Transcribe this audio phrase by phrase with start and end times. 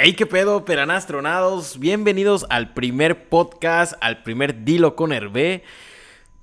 [0.00, 1.80] Hey, qué pedo, peranastronados.
[1.80, 5.64] Bienvenidos al primer podcast, al primer Dilo con Hervé.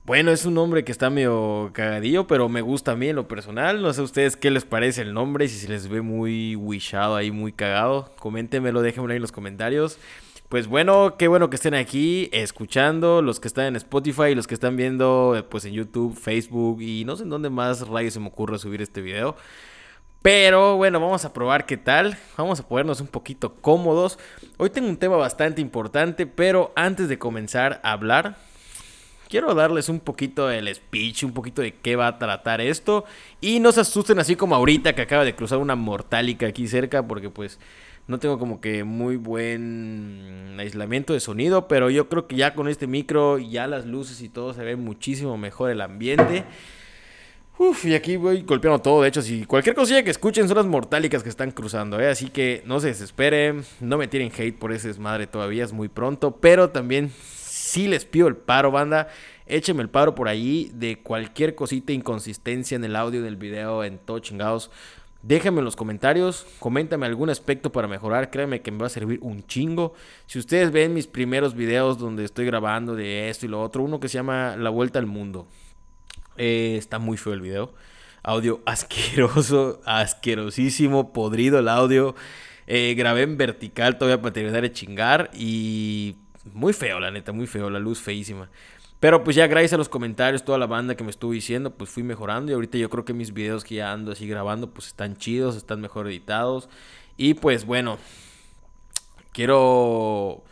[0.04, 3.30] Bueno, es un nombre que está medio cagadillo, pero me gusta a mí en lo
[3.30, 3.82] personal.
[3.82, 7.16] No sé a ustedes qué les parece el nombre, si se les ve muy wishado
[7.16, 8.14] ahí, muy cagado.
[8.20, 10.00] Coméntenmelo, déjenmelo ahí en los comentarios.
[10.50, 14.54] Pues bueno, qué bueno que estén aquí escuchando, los que están en Spotify los que
[14.54, 18.28] están viendo pues en YouTube, Facebook y no sé en dónde más rayos se me
[18.28, 19.38] ocurre subir este video.
[20.26, 22.18] Pero bueno, vamos a probar qué tal.
[22.36, 24.18] Vamos a ponernos un poquito cómodos.
[24.58, 28.36] Hoy tengo un tema bastante importante, pero antes de comenzar a hablar,
[29.30, 33.06] quiero darles un poquito del speech, un poquito de qué va a tratar esto.
[33.40, 37.06] Y no se asusten así como ahorita que acaba de cruzar una mortálica aquí cerca,
[37.06, 37.60] porque pues
[38.08, 42.68] no tengo como que muy buen aislamiento de sonido, pero yo creo que ya con
[42.68, 46.46] este micro, ya las luces y todo se ve muchísimo mejor el ambiente.
[47.58, 49.02] Uf, y aquí voy golpeando todo.
[49.02, 52.10] De hecho, si cualquier cosilla que escuchen son las mortálicas que están cruzando, ¿eh?
[52.10, 55.88] Así que no se desesperen, no me tiren hate por ese desmadre todavía, es muy
[55.88, 56.36] pronto.
[56.36, 59.08] Pero también sí les pido el paro, banda.
[59.48, 64.00] Échenme el paro por ahí de cualquier cosita, inconsistencia en el audio del video, en
[64.00, 64.70] todo chingados.
[65.22, 69.20] Déjenme en los comentarios, coméntame algún aspecto para mejorar, créanme que me va a servir
[69.22, 69.94] un chingo.
[70.28, 74.00] Si ustedes ven mis primeros videos donde estoy grabando de esto y lo otro, uno
[74.00, 75.48] que se llama La Vuelta al Mundo.
[76.38, 77.74] Eh, está muy feo el video.
[78.24, 82.16] Audio asqueroso, asquerosísimo, podrido el audio.
[82.68, 86.16] Eh, grabé en vertical todavía para terminar de chingar y
[86.54, 88.50] muy feo, la neta, muy feo, la luz feísima.
[89.00, 91.90] Pero pues ya gracias a los comentarios, toda la banda que me estuvo diciendo, pues
[91.90, 94.88] fui mejorando y ahorita yo creo que mis videos que ya ando así grabando pues
[94.88, 96.70] están chidos, están mejor editados.
[97.18, 98.00] Y pues bueno,
[99.32, 100.44] quiero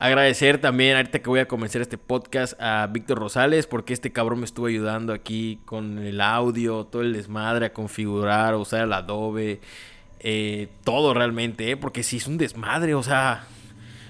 [0.00, 4.40] agradecer también, ahorita que voy a comenzar este podcast, a Víctor Rosales, porque este cabrón
[4.40, 8.92] me estuvo ayudando aquí con el audio, todo el desmadre, a configurar, a usar el
[8.92, 9.60] Adobe,
[10.18, 11.76] eh, todo realmente, ¿eh?
[11.76, 13.44] porque si es un desmadre, o sea,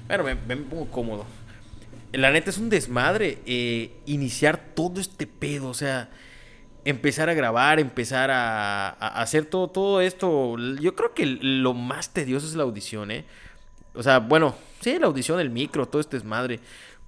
[0.07, 1.27] bueno, me, pongo cómodo
[2.13, 6.11] la neta es un desmadre eh, iniciar todo este pedo, o sea,
[6.85, 8.89] empezar a grabar, empezar a,
[9.21, 10.57] hacer todo, todo esto.
[10.81, 13.25] Yo creo que lo más tedioso es la audición, ¿eh?
[13.95, 16.61] O sea, bueno, sí, la audición, el micro, todo este desmadre.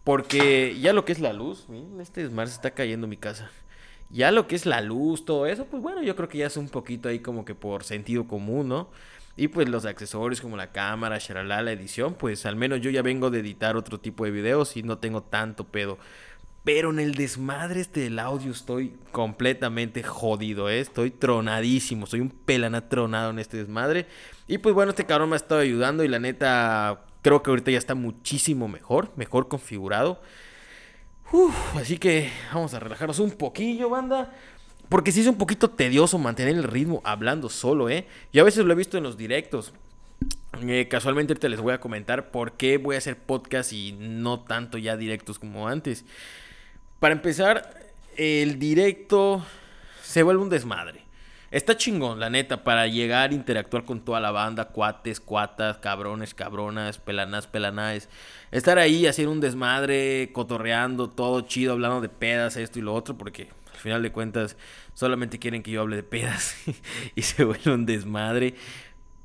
[0.05, 1.67] Porque ya lo que es la luz,
[2.01, 3.51] este desmadre se está cayendo en mi casa.
[4.11, 6.57] Ya lo que es la luz, todo eso, pues bueno, yo creo que ya es
[6.57, 8.91] un poquito ahí como que por sentido común, ¿no?
[9.37, 13.01] Y pues los accesorios como la cámara, sharala, la edición, pues al menos yo ya
[13.01, 15.99] vengo de editar otro tipo de videos y no tengo tanto pedo.
[16.65, 20.81] Pero en el desmadre este del audio estoy completamente jodido, ¿eh?
[20.81, 24.07] Estoy tronadísimo, soy un pelana tronado en este desmadre.
[24.53, 27.71] Y pues bueno, este cabrón me ha estado ayudando y la neta creo que ahorita
[27.71, 30.21] ya está muchísimo mejor, mejor configurado.
[31.75, 34.31] así que vamos a relajarnos un poquillo, banda.
[34.91, 38.07] Porque sí es un poquito tedioso mantener el ritmo hablando solo, ¿eh?
[38.31, 39.73] Yo a veces lo he visto en los directos.
[40.61, 44.41] Eh, casualmente te les voy a comentar por qué voy a hacer podcast y no
[44.41, 46.05] tanto ya directos como antes.
[47.01, 49.43] Para empezar, el directo
[50.03, 51.02] se vuelve un desmadre.
[51.53, 56.97] Está chingón, la neta, para llegar interactuar con toda la banda, cuates, cuatas, cabrones, cabronas,
[56.97, 58.09] pelanás.
[58.51, 63.19] Estar ahí haciendo un desmadre, cotorreando, todo chido, hablando de pedas, esto y lo otro,
[63.19, 64.57] porque al final de cuentas
[64.95, 66.57] solamente quieren que yo hable de pedas
[67.15, 68.55] y se vuelve un desmadre.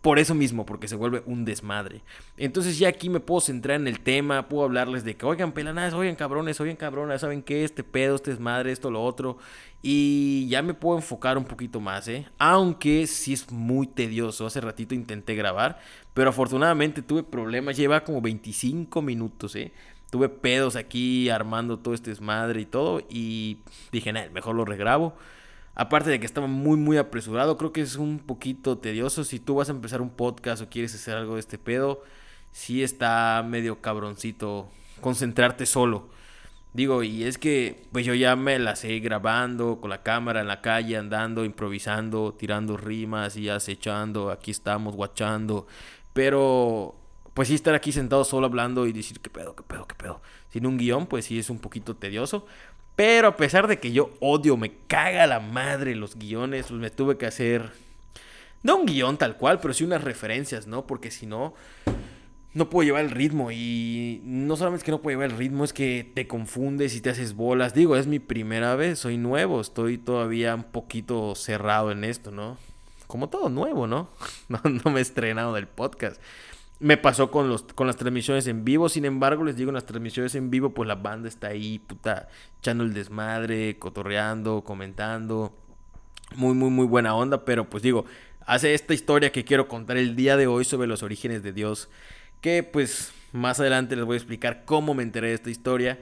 [0.01, 2.01] Por eso mismo, porque se vuelve un desmadre.
[2.37, 5.93] Entonces ya aquí me puedo centrar en el tema, puedo hablarles de que, oigan, pelanas,
[5.93, 7.63] oigan, cabrones, oigan, cabronas, ¿saben qué?
[7.63, 9.37] Este pedo, este desmadre, esto, lo otro.
[9.81, 12.27] Y ya me puedo enfocar un poquito más, ¿eh?
[12.39, 14.45] Aunque sí es muy tedioso.
[14.45, 15.79] Hace ratito intenté grabar,
[16.13, 17.77] pero afortunadamente tuve problemas.
[17.77, 19.71] Lleva como 25 minutos, ¿eh?
[20.09, 23.01] Tuve pedos aquí armando todo este desmadre y todo.
[23.09, 23.59] Y
[23.91, 25.15] dije, mejor lo regrabo.
[25.75, 29.23] Aparte de que estaba muy, muy apresurado, creo que es un poquito tedioso.
[29.23, 32.01] Si tú vas a empezar un podcast o quieres hacer algo de este pedo,
[32.51, 34.71] sí está medio cabroncito
[35.01, 36.09] concentrarte solo.
[36.77, 40.47] Digo, y es que pues yo ya me la sé grabando con la cámara en
[40.47, 45.65] la calle, andando, improvisando, tirando rimas y acechando, aquí estamos, guachando.
[46.13, 46.93] Pero
[47.33, 50.21] pues sí estar aquí sentado solo hablando y decir qué pedo, qué pedo, qué pedo.
[50.49, 52.45] Sin un guion, pues sí es un poquito tedioso.
[52.95, 56.91] Pero a pesar de que yo odio, me caga la madre los guiones, pues me
[56.91, 57.71] tuve que hacer,
[58.61, 60.85] no un guion tal cual, pero sí unas referencias, ¿no?
[60.85, 61.55] Porque si no,
[62.53, 63.51] no puedo llevar el ritmo.
[63.51, 67.01] Y no solamente es que no puedo llevar el ritmo, es que te confundes y
[67.01, 67.73] te haces bolas.
[67.73, 72.57] Digo, es mi primera vez, soy nuevo, estoy todavía un poquito cerrado en esto, ¿no?
[73.07, 74.09] Como todo nuevo, ¿no?
[74.49, 76.21] No, no me he estrenado del podcast.
[76.79, 79.87] Me pasó con, los, con las transmisiones en vivo, sin embargo, les digo, en las
[79.87, 82.27] transmisiones en vivo, pues la banda está ahí, puta,
[82.59, 85.55] echando el desmadre, cotorreando, comentando.
[86.35, 88.05] Muy, muy, muy buena onda, pero pues digo,
[88.45, 91.89] hace esta historia que quiero contar el día de hoy sobre los orígenes de Dios,
[92.41, 95.99] que pues más adelante les voy a explicar cómo me enteré de esta historia.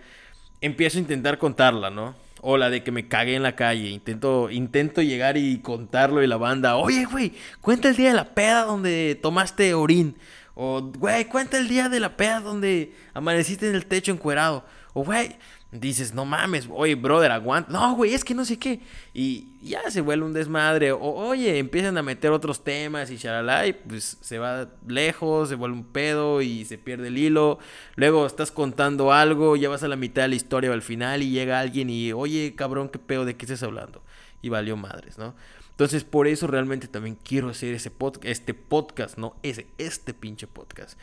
[0.62, 2.16] Empiezo a intentar contarla, ¿no?
[2.42, 3.90] O la de que me cagué en la calle.
[3.90, 6.76] Intento, intento llegar y contarlo y la banda.
[6.78, 10.16] Oye, güey, cuenta el día de la peda donde tomaste orín.
[10.54, 14.66] O, güey, cuenta el día de la peda donde amaneciste en el techo encuerado.
[14.94, 15.36] O, güey,
[15.80, 17.72] dices, no mames, oye, brother, aguanta.
[17.72, 18.81] No, güey, es que no sé qué.
[19.13, 20.92] Y ya se vuelve un desmadre.
[20.92, 25.56] O, oye, empiezan a meter otros temas y shalala, y pues se va lejos, se
[25.56, 27.60] vuelve un pedo y se pierde el hilo.
[27.95, 31.24] Luego estás contando algo, ya vas a la mitad de la historia o al final
[31.24, 34.01] y llega alguien y, oye, cabrón, qué pedo, ¿de qué estás hablando?
[34.42, 35.36] Y valió madres, ¿no?
[35.71, 40.48] Entonces, por eso realmente también quiero hacer ese podcast, este podcast, no ese, este pinche
[40.48, 40.98] podcast.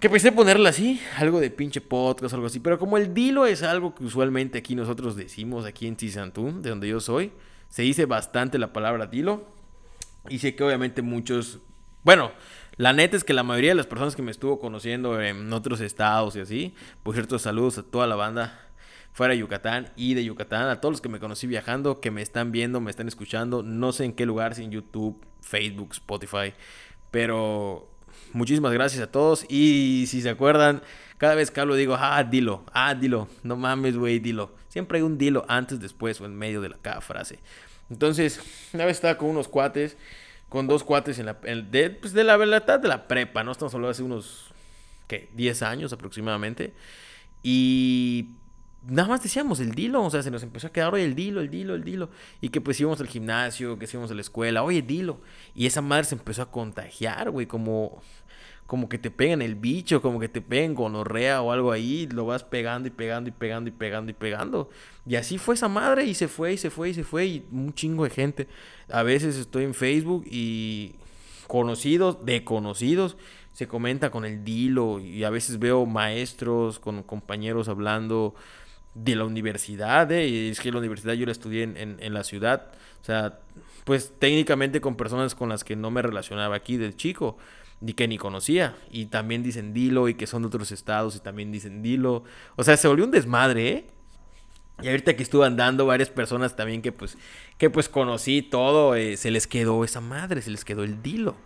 [0.00, 2.58] Que pensé ponerle así, algo de pinche podcast, algo así.
[2.58, 6.70] Pero como el dilo es algo que usualmente aquí nosotros decimos, aquí en Tizantún, de
[6.70, 7.32] donde yo soy,
[7.68, 9.44] se dice bastante la palabra dilo.
[10.30, 11.58] Y sé que obviamente muchos.
[12.02, 12.32] Bueno,
[12.76, 15.82] la neta es que la mayoría de las personas que me estuvo conociendo en otros
[15.82, 18.58] estados y así, por cierto, saludos a toda la banda
[19.12, 22.22] fuera de Yucatán y de Yucatán, a todos los que me conocí viajando, que me
[22.22, 26.54] están viendo, me están escuchando, no sé en qué lugar, si en YouTube, Facebook, Spotify,
[27.10, 27.89] pero
[28.32, 29.44] muchísimas gracias a todos.
[29.48, 30.82] Y si se acuerdan,
[31.18, 34.54] cada vez que hablo digo, ah, dilo, ah, dilo, no mames, güey, dilo.
[34.68, 37.38] Siempre hay un dilo antes, después o en medio de la, cada frase.
[37.90, 38.40] Entonces,
[38.72, 39.96] una vez estaba con unos cuates,
[40.48, 43.52] con dos cuates en la, de, pues de la verdad de la prepa, ¿no?
[43.52, 44.46] Estamos hablando hace unos,
[45.08, 45.28] ¿qué?
[45.34, 46.72] 10 años aproximadamente.
[47.42, 48.30] Y
[48.86, 51.40] nada más decíamos el dilo, o sea, se nos empezó a quedar, oye, el dilo,
[51.40, 52.10] el dilo, el dilo.
[52.40, 55.20] Y que pues íbamos al gimnasio, que íbamos a la escuela, oye, dilo.
[55.54, 58.02] Y esa madre se empezó a contagiar, güey, como,
[58.70, 62.26] como que te pegan el bicho, como que te pegan gonorrea o algo ahí, lo
[62.26, 64.70] vas pegando y pegando y pegando y pegando y pegando.
[65.04, 67.46] Y así fue esa madre y se fue y se fue y se fue y
[67.50, 68.46] un chingo de gente.
[68.88, 70.94] A veces estoy en Facebook y
[71.48, 73.16] conocidos, de conocidos,
[73.52, 78.36] se comenta con el dilo y a veces veo maestros con compañeros hablando
[78.94, 80.28] de la universidad, ¿eh?
[80.28, 82.70] y es que la universidad yo la estudié en, en, la ciudad,
[83.02, 83.40] o sea,
[83.84, 87.36] pues técnicamente con personas con las que no me relacionaba aquí de chico,
[87.80, 91.20] ni que ni conocía, y también dicen dilo, y que son de otros estados, y
[91.20, 92.24] también dicen dilo,
[92.56, 93.86] o sea, se volvió un desmadre, ¿eh?
[94.82, 97.18] Y ahorita que estuve andando, varias personas también que pues,
[97.58, 101.36] que pues conocí todo, eh, se les quedó esa madre, se les quedó el dilo.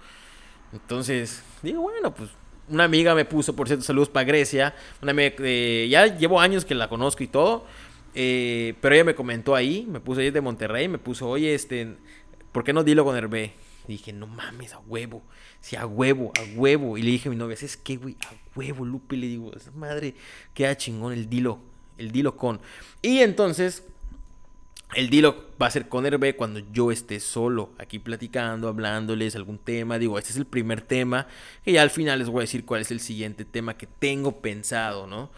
[0.72, 2.30] Entonces, digo, bueno, pues
[2.68, 4.74] una amiga me puso, por cierto, saludos para Grecia.
[5.02, 5.34] Una amiga,
[5.88, 7.66] ya llevo años que la conozco y todo.
[8.14, 11.96] Eh, pero ella me comentó ahí, me puso, ella de Monterrey, me puso, oye, este,
[12.52, 13.52] ¿por qué no dilo con Hervé?
[13.92, 15.22] Dije, no mames, a huevo.
[15.60, 16.98] Sí, a huevo, a huevo.
[16.98, 18.16] Y le dije a mi novia, ¿es que, güey?
[18.26, 19.16] A huevo, Lupe.
[19.16, 20.14] Le digo, esa madre,
[20.54, 21.60] queda chingón el dilo.
[21.98, 22.60] El dilo con.
[23.02, 23.84] Y entonces
[24.94, 29.58] el dilo va a ser con Hervé cuando yo esté solo, aquí platicando, hablándoles algún
[29.58, 29.98] tema.
[29.98, 31.26] Digo, este es el primer tema,
[31.64, 34.40] que ya al final les voy a decir cuál es el siguiente tema que tengo
[34.40, 35.30] pensado, ¿no?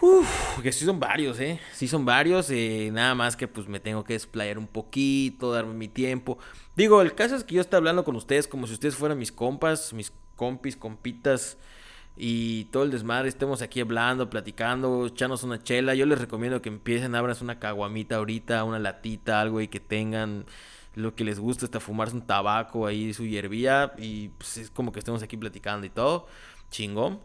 [0.00, 1.60] Uf, que sí son varios, ¿eh?
[1.74, 5.74] Sí son varios, eh, nada más que pues me tengo que desplayar un poquito, darme
[5.74, 6.38] mi tiempo.
[6.74, 9.30] Digo, el caso es que yo estoy hablando con ustedes como si ustedes fueran mis
[9.30, 11.58] compas, mis compis, compitas,
[12.16, 15.94] y todo el desmadre, estemos aquí hablando, platicando, echarnos una chela.
[15.94, 20.44] Yo les recomiendo que empiecen, abran una caguamita ahorita, una latita, algo y que tengan
[20.94, 24.92] lo que les gusta, hasta fumarse un tabaco ahí, su hierbía, y pues es como
[24.92, 26.26] que estemos aquí platicando y todo.
[26.70, 27.20] Chingón.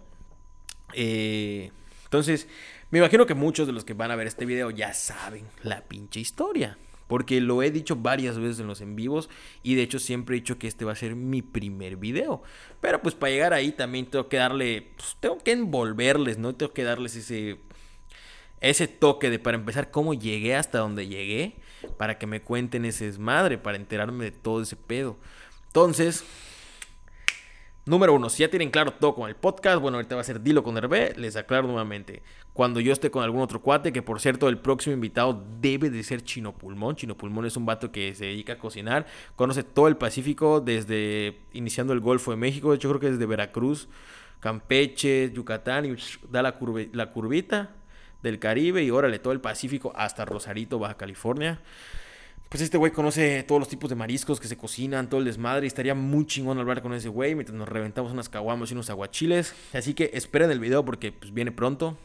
[0.93, 1.71] Eh,
[2.15, 2.47] entonces,
[2.91, 5.81] me imagino que muchos de los que van a ver este video ya saben la
[5.81, 6.77] pinche historia.
[7.07, 9.29] Porque lo he dicho varias veces en los en vivos
[9.63, 12.41] y de hecho siempre he dicho que este va a ser mi primer video.
[12.79, 16.55] Pero pues para llegar ahí también tengo que darle, pues, tengo que envolverles, ¿no?
[16.55, 17.59] Tengo que darles ese,
[18.61, 21.57] ese toque de para empezar cómo llegué hasta donde llegué,
[21.97, 25.17] para que me cuenten ese desmadre, para enterarme de todo ese pedo.
[25.67, 26.23] Entonces,
[27.87, 30.41] Número uno, si ya tienen claro todo con el podcast, bueno, ahorita va a ser
[30.41, 32.23] Dilo con Hervé, les aclaro nuevamente.
[32.51, 36.01] Cuando yo esté con algún otro cuate, que por cierto, el próximo invitado debe de
[36.01, 36.95] ser Chino Pulmón.
[36.95, 41.37] Chino Pulmón es un vato que se dedica a cocinar, conoce todo el Pacífico, desde
[41.53, 43.87] iniciando el Golfo de México, yo creo que desde Veracruz,
[44.39, 45.95] Campeche, Yucatán, y
[46.31, 46.55] da la,
[46.91, 47.69] la curvita
[48.23, 51.61] del Caribe y órale, todo el Pacífico hasta Rosarito, Baja California
[52.55, 55.65] pues este güey conoce todos los tipos de mariscos que se cocinan, todo el desmadre.
[55.65, 58.89] Y estaría muy chingón hablar con ese güey mientras nos reventamos unas caguamos y unos
[58.89, 59.53] aguachiles.
[59.73, 61.97] Así que esperen el video porque pues, viene pronto.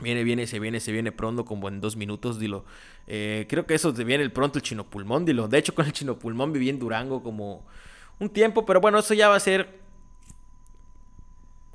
[0.00, 2.64] Viene, viene, se viene, se viene pronto, como en dos minutos, dilo.
[3.06, 5.46] Eh, creo que eso te viene el pronto el chino pulmón, dilo.
[5.46, 7.62] De hecho, con el chino pulmón viví en Durango como
[8.18, 9.78] un tiempo, pero bueno, eso ya va a ser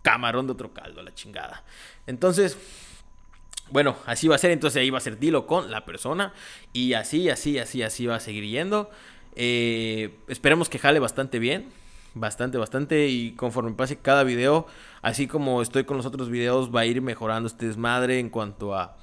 [0.01, 1.63] camarón de otro caldo, la chingada.
[2.08, 2.58] Entonces,
[3.72, 6.34] bueno, así va a ser, entonces ahí va a ser dilo con la persona
[6.74, 8.90] y así, así, así, así va a seguir yendo.
[9.36, 11.70] Eh, esperemos que jale bastante bien.
[12.13, 13.08] Bastante, bastante.
[13.08, 14.68] Y conforme pase cada video,
[15.01, 18.75] así como estoy con los otros videos, va a ir mejorando este desmadre en cuanto
[18.75, 18.98] a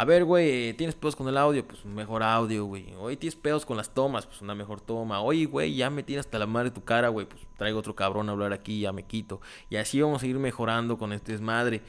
[0.00, 1.66] a ver, güey, ¿tienes pedos con el audio?
[1.66, 2.94] Pues un mejor audio, güey.
[3.00, 4.26] Oye, ¿tienes pedos con las tomas?
[4.26, 5.20] Pues una mejor toma.
[5.22, 7.26] Oye, güey, ya me tienes hasta la madre tu cara, güey.
[7.26, 9.40] Pues traigo otro cabrón a hablar aquí, ya me quito.
[9.70, 11.82] Y así vamos a ir mejorando con este desmadre.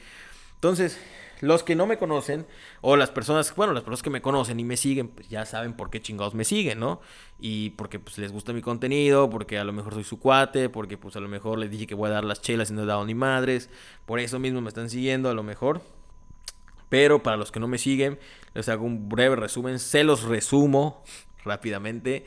[0.56, 0.98] Entonces,
[1.40, 2.46] los que no me conocen,
[2.80, 5.74] o las personas, bueno, las personas que me conocen y me siguen, pues ya saben
[5.74, 7.00] por qué chingados me siguen, ¿no?
[7.38, 10.98] Y porque pues les gusta mi contenido, porque a lo mejor soy su cuate, porque
[10.98, 12.86] pues a lo mejor les dije que voy a dar las chelas y no he
[12.86, 13.70] dado ni madres.
[14.06, 15.80] Por eso mismo me están siguiendo, a lo mejor.
[16.90, 18.18] Pero para los que no me siguen,
[18.52, 19.78] les hago un breve resumen.
[19.78, 21.02] Se los resumo
[21.44, 22.26] rápidamente.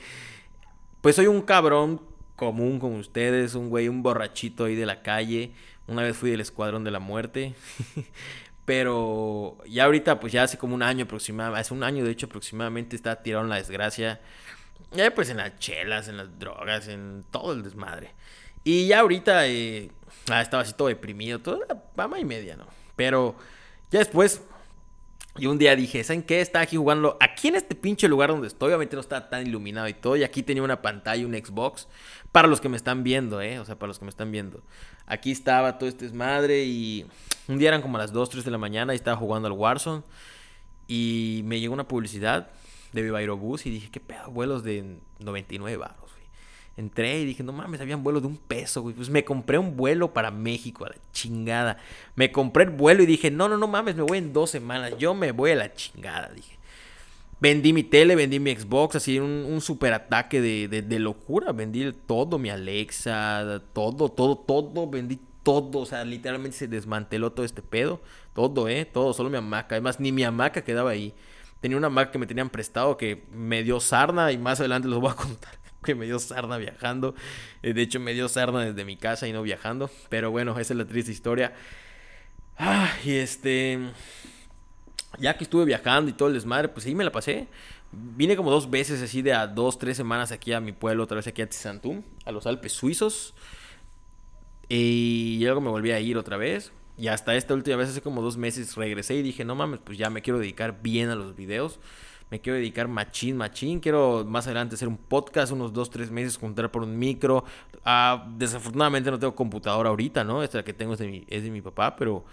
[1.01, 2.01] Pues soy un cabrón
[2.35, 5.51] común con ustedes, un güey, un borrachito ahí de la calle.
[5.85, 7.53] Una vez fui del Escuadrón de la Muerte.
[8.65, 12.27] Pero ya ahorita, pues ya hace como un año aproximadamente, hace un año de hecho
[12.27, 14.21] aproximadamente, está tirado en la desgracia.
[14.91, 18.11] Ya pues en las chelas, en las drogas, en todo el desmadre.
[18.63, 19.91] Y ya ahorita eh,
[20.29, 22.67] ah, estaba así todo deprimido, toda pama y media, ¿no?
[22.95, 23.35] Pero
[23.91, 24.41] ya después
[25.35, 26.41] y un día dije, ¿saben qué?
[26.41, 28.67] Estaba aquí jugando aquí en este pinche lugar donde estoy.
[28.67, 30.15] Obviamente no estaba tan iluminado y todo.
[30.15, 31.87] Y aquí tenía una pantalla, un Xbox.
[32.31, 33.59] Para los que me están viendo, ¿eh?
[33.59, 34.61] O sea, para los que me están viendo.
[35.07, 37.07] Aquí estaba todo este desmadre y
[37.47, 40.03] un día eran como las 2, 3 de la mañana y estaba jugando al Warzone.
[40.87, 42.49] Y me llegó una publicidad
[42.91, 44.29] de Viva y dije, ¿qué pedo?
[44.29, 46.02] Vuelos de 99 baros.
[46.75, 48.95] Entré y dije, no mames, habían vuelos de un peso, güey.
[48.95, 51.77] Pues me compré un vuelo para México, a la chingada.
[52.15, 54.93] Me compré el vuelo y dije, no, no, no mames, me voy en dos semanas.
[54.97, 56.57] Yo me voy a la chingada, dije.
[57.39, 61.51] Vendí mi tele, vendí mi Xbox, así un, un super ataque de, de, locura.
[61.51, 64.89] Vendí todo, mi Alexa, todo, todo, todo.
[64.89, 68.01] Vendí todo, o sea, literalmente se desmanteló todo este pedo.
[68.33, 68.85] Todo, ¿eh?
[68.85, 69.75] Todo, solo mi hamaca.
[69.75, 71.13] Además, ni mi hamaca quedaba ahí.
[71.59, 74.99] Tenía una hamaca que me tenían prestado que me dio sarna y más adelante los
[74.99, 77.15] voy a contar que me dio sarna viajando.
[77.61, 79.89] Eh, de hecho, me dio sarna desde mi casa y no viajando.
[80.09, 81.53] Pero bueno, esa es la triste historia.
[82.57, 83.79] Ah, y este.
[85.19, 87.47] Ya que estuve viajando y todo el desmadre, pues ahí me la pasé.
[87.91, 91.17] Vine como dos veces así de a dos, tres semanas aquí a mi pueblo, otra
[91.17, 93.35] vez aquí a Tizantum, a los Alpes suizos.
[94.67, 96.71] Y luego me volví a ir otra vez.
[96.97, 99.97] Y hasta esta última vez, hace como dos meses, regresé y dije, no mames, pues
[99.97, 101.79] ya me quiero dedicar bien a los videos
[102.33, 103.79] me quiero dedicar machín, machín.
[103.79, 107.45] Quiero más adelante hacer un podcast, unos dos, tres meses, juntar por un micro.
[107.85, 110.41] Ah, desafortunadamente no tengo computadora ahorita, ¿no?
[110.41, 112.25] Esta que tengo es de mi, es de mi papá, pero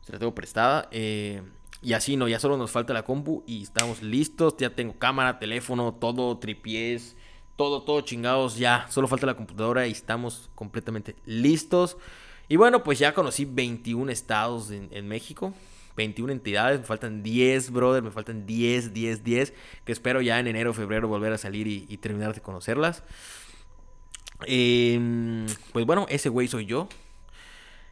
[0.00, 0.88] se la tengo prestada.
[0.90, 1.42] Eh,
[1.82, 2.28] y así, ¿no?
[2.28, 4.56] Ya solo nos falta la compu y estamos listos.
[4.56, 7.14] Ya tengo cámara, teléfono, todo, tripiés,
[7.56, 8.56] todo, todo chingados.
[8.56, 11.98] Ya, solo falta la computadora y estamos completamente listos.
[12.48, 15.52] Y bueno, pues ya conocí 21 estados en México.
[15.96, 20.46] 21 entidades, me faltan 10, brother, me faltan 10, 10, 10, que espero ya en
[20.46, 23.02] enero febrero volver a salir y, terminar de conocerlas.
[24.46, 26.88] Em, pues bueno, ese güey soy yo.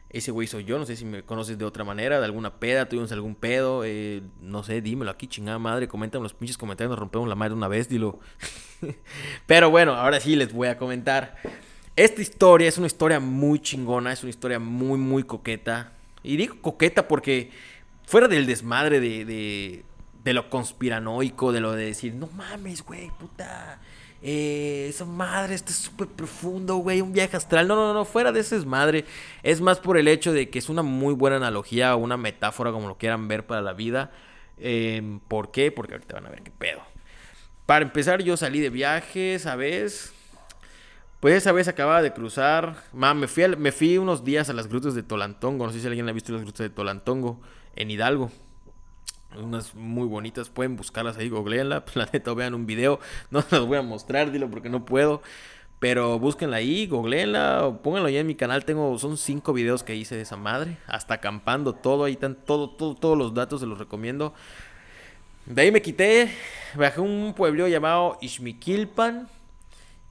[0.09, 2.89] Ese güey soy yo, no sé si me conoces de otra manera, de alguna peda,
[2.89, 6.99] tuvimos algún pedo, eh, no sé, dímelo aquí, chingada madre, comenten los pinches comentarios, nos
[6.99, 8.19] rompemos la madre una vez, dilo.
[9.45, 11.37] Pero bueno, ahora sí les voy a comentar.
[11.95, 15.93] Esta historia es una historia muy chingona, es una historia muy, muy coqueta.
[16.23, 17.51] Y digo coqueta porque
[18.05, 19.83] fuera del desmadre de,
[20.23, 23.79] de, lo conspiranoico, de lo de decir, no mames, güey, puta.
[24.23, 27.67] Eh, esa madre está súper profundo, güey, un viaje astral.
[27.67, 29.05] No, no, no, fuera de ese desmadre.
[29.43, 32.71] Es más por el hecho de que es una muy buena analogía o una metáfora,
[32.71, 34.11] como lo quieran ver, para la vida.
[34.57, 35.71] Em, ¿Por qué?
[35.71, 36.81] Porque ahorita van a ver qué pedo.
[37.65, 40.13] Para empezar, yo salí de viaje, ¿sabes?
[41.19, 42.75] Pues esa vez acababa de cruzar.
[42.93, 45.65] me fui, me fui unos días a las grutas de Tolantongo.
[45.65, 47.39] No sé si alguien ha visto las grutas de Tolantongo
[47.75, 48.31] en Hidalgo.
[49.35, 51.85] Unas muy bonitas, pueden buscarlas ahí, googleenla.
[51.95, 52.99] La neta, vean un video.
[53.29, 55.21] No las voy a mostrar, dilo porque no puedo.
[55.79, 58.65] Pero búsquenla ahí, googleenla o pónganlo ya en mi canal.
[58.65, 60.77] Tengo, son cinco videos que hice de esa madre.
[60.85, 64.33] Hasta acampando, todo ahí están, todo, todo, todos los datos se los recomiendo.
[65.45, 66.31] De ahí me quité,
[66.75, 69.27] bajé a un pueblo llamado Ixmiquilpan.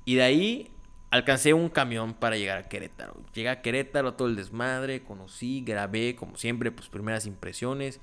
[0.04, 0.70] Y de ahí
[1.10, 3.16] alcancé un camión para llegar a Querétaro.
[3.34, 8.00] Llegué a Querétaro, todo el desmadre, conocí, grabé, como siempre, pues primeras impresiones.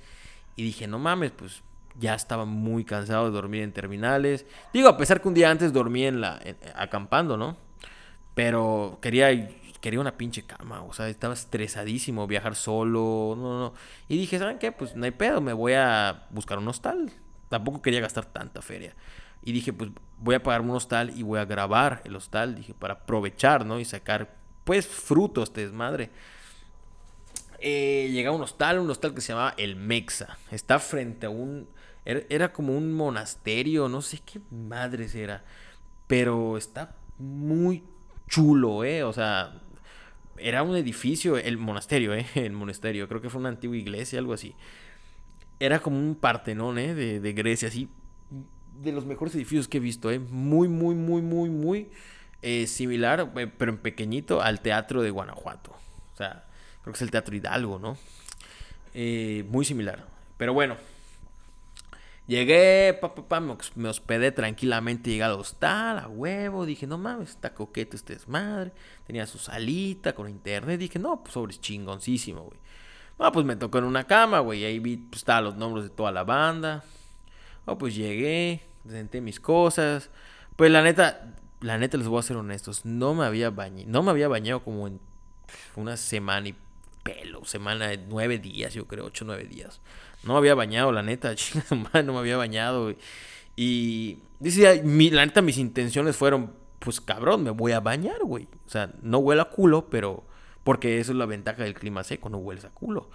[0.56, 1.62] Y dije, no mames, pues
[1.98, 4.46] ya estaba muy cansado de dormir en terminales.
[4.72, 6.40] Digo, a pesar que un día antes dormí en la,
[6.74, 7.56] acampando, ¿no?
[8.34, 9.50] Pero quería,
[9.80, 13.74] quería una pinche cama, o sea, estaba estresadísimo viajar solo, no, no.
[14.08, 14.70] Y dije, ¿saben qué?
[14.70, 17.10] Pues no hay pedo, me voy a buscar un hostal.
[17.48, 18.94] Tampoco quería gastar tanta feria.
[19.42, 19.90] Y dije, pues
[20.20, 23.80] voy a pagarme un hostal y voy a grabar el hostal, dije, para aprovechar, ¿no?
[23.80, 26.10] Y sacar, pues, frutos de desmadre.
[27.60, 30.38] Eh, a un hostal, un hostal que se llamaba El Mexa.
[30.50, 31.68] Está frente a un...
[32.04, 35.44] Era, como un monasterio, no sé qué madres era.
[36.06, 37.82] Pero está muy
[38.28, 39.02] chulo, ¿eh?
[39.02, 39.60] O sea,
[40.38, 42.26] era un edificio, el monasterio, ¿eh?
[42.34, 44.54] El monasterio, creo que fue una antigua iglesia, algo así.
[45.60, 46.94] Era como un partenón, ¿eh?
[46.94, 47.88] De, de Grecia, así.
[48.82, 50.18] De los mejores edificios que he visto, ¿eh?
[50.18, 51.88] Muy, muy, muy, muy, muy
[52.42, 55.72] eh, similar, eh, pero en pequeñito, al teatro de Guanajuato.
[56.14, 56.44] O sea,
[56.82, 57.96] creo que es el Teatro Hidalgo, ¿no?
[58.94, 60.06] Eh, muy similar.
[60.36, 60.76] Pero bueno,
[62.28, 67.54] Llegué, pa, pa, me hospedé tranquilamente, llegué al hostal, a huevo, dije, no mames, está
[67.54, 68.70] coqueto este desmadre,
[69.06, 72.58] tenía su salita con internet, dije, no, pues sobre chingoncísimo, güey.
[73.18, 75.90] No, pues me tocó en una cama, güey, ahí vi, pues estaban los nombres de
[75.90, 76.84] toda la banda.
[77.68, 80.08] Oh, pues llegué, senté mis cosas.
[80.56, 84.02] Pues la neta, la neta les voy a ser honestos, no me había bañado, no
[84.02, 84.98] me había bañado como en
[85.76, 86.54] una semana y
[87.02, 89.82] pelo, semana nueve días, yo creo, ocho, nueve días.
[90.24, 91.34] No me había bañado, la neta,
[92.04, 92.94] no me había bañado.
[93.54, 98.48] Y dice, la neta, mis intenciones fueron, pues cabrón, me voy a bañar, güey.
[98.66, 100.24] O sea, no huele a culo, pero
[100.64, 103.10] porque eso es la ventaja del clima seco, no hueles a culo.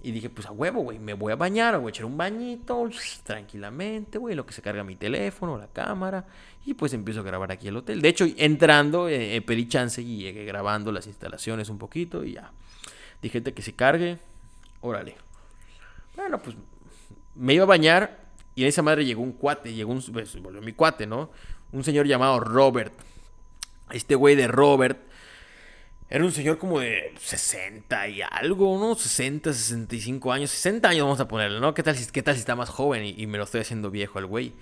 [0.00, 2.88] Y dije, pues a huevo, güey, me voy a bañar, voy a echar un bañito,
[3.24, 6.24] tranquilamente, güey, lo que se carga mi teléfono, la cámara,
[6.64, 8.00] y pues empiezo a grabar aquí el hotel.
[8.00, 12.34] De hecho, entrando, eh, eh, pedí chance y llegué grabando las instalaciones un poquito y
[12.34, 12.52] ya.
[13.20, 14.18] Dije que se cargue,
[14.80, 15.16] órale.
[16.14, 16.56] Bueno, pues
[17.34, 18.18] me iba a bañar
[18.54, 21.30] y en esa madre llegó un cuate, llegó un, pues, volvió mi cuate, ¿no?
[21.72, 22.92] Un señor llamado Robert.
[23.90, 24.98] Este güey de Robert
[26.10, 28.94] era un señor como de 60 y algo, ¿no?
[28.94, 31.74] 60, 65 años, 60 años vamos a ponerle, ¿no?
[31.74, 34.18] ¿Qué tal si, qué tal si está más joven y, me lo estoy haciendo viejo
[34.18, 34.54] al güey?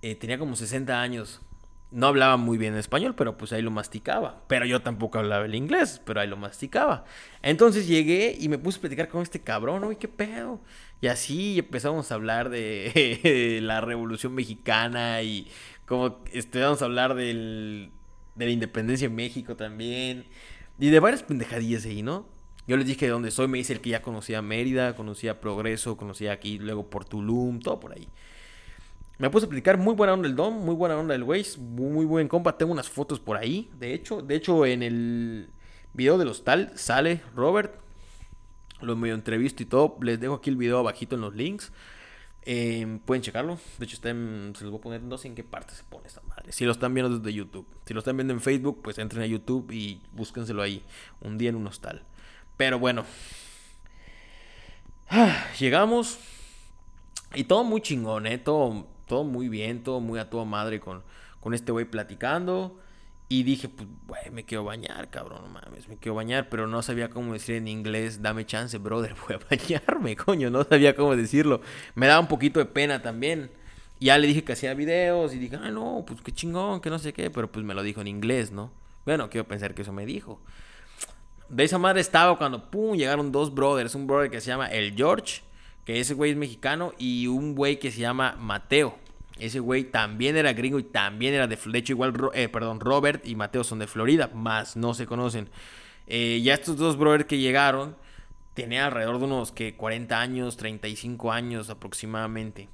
[0.00, 1.42] Eh, tenía como 60 años.
[1.90, 4.42] No hablaba muy bien español, pero pues ahí lo masticaba.
[4.46, 7.04] Pero yo tampoco hablaba el inglés, pero ahí lo masticaba.
[7.42, 10.60] Entonces llegué y me puse a platicar con este cabrón, uy, qué pedo.
[11.02, 15.46] Y así empezamos a hablar de la Revolución Mexicana y
[15.84, 17.90] como empezamos a hablar del,
[18.36, 20.24] de la independencia en México también.
[20.80, 22.26] Y de varias pendejadillas ahí, ¿no?
[22.66, 25.96] Yo les dije de dónde soy, me dice el que ya conocía Mérida, conocía Progreso,
[25.96, 28.08] conocía aquí, luego por Tulum, todo por ahí.
[29.18, 32.06] Me puse a platicar, muy buena onda el Dom, muy buena onda el Waze, muy,
[32.06, 32.56] buen compa.
[32.56, 34.22] Tengo unas fotos por ahí, de hecho.
[34.22, 35.50] De hecho, en el
[35.92, 37.74] video del hostal sale Robert.
[38.80, 39.98] Lo medio entrevisto y todo.
[40.00, 41.70] Les dejo aquí el video abajito en los links.
[42.42, 43.58] Em, pueden checarlo.
[43.78, 44.12] De hecho, se
[44.64, 46.52] los voy a poner, no sé en qué parte se pone esta madre.
[46.52, 47.66] Si lo están viendo desde YouTube.
[47.84, 50.82] Si lo están viendo en Facebook, pues entren a YouTube y búsquenselo ahí.
[51.20, 52.02] Un día en un hostal.
[52.56, 53.04] Pero bueno.
[55.58, 56.18] llegamos.
[57.34, 58.38] Y todo muy chingón, ¿eh?
[58.38, 61.02] Todo todo muy bien, todo muy a toda madre con,
[61.40, 62.78] con este güey platicando.
[63.30, 66.82] Y dije, pues, güey, me quiero bañar, cabrón, no mames, me quiero bañar, pero no
[66.82, 71.16] sabía cómo decir en inglés, dame chance, brother, voy a bañarme, coño, no sabía cómo
[71.16, 71.62] decirlo.
[71.94, 73.50] Me daba un poquito de pena también.
[74.00, 76.98] Ya le dije que hacía videos y dije, ah, no, pues qué chingón, que no
[76.98, 78.70] sé qué, pero pues me lo dijo en inglés, ¿no?
[79.06, 80.40] Bueno, quiero pensar que eso me dijo.
[81.48, 84.94] De esa madre estaba cuando, pum, llegaron dos brothers, un brother que se llama El
[84.94, 85.42] George
[85.84, 88.96] que ese güey es mexicano, y un güey que se llama Mateo.
[89.40, 91.56] Ese güey también era gringo y también era de...
[91.56, 95.48] De hecho, igual, eh, perdón, Robert y Mateo son de Florida, más no se conocen.
[96.06, 97.96] Eh, ya estos dos brothers que llegaron,
[98.54, 102.68] tenían alrededor de unos que 40 años, 35 años aproximadamente.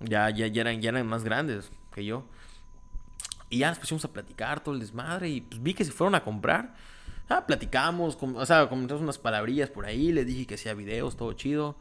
[0.00, 2.24] Ya, ya, ya, eran, ya eran más grandes que yo.
[3.50, 6.14] Y ya nos pusimos a platicar todo el desmadre y pues vi que se fueron
[6.14, 6.74] a comprar.
[7.28, 11.32] Ah, platicamos, o sea, comentamos unas palabrillas por ahí, les dije que hacía videos, todo
[11.34, 11.76] chido.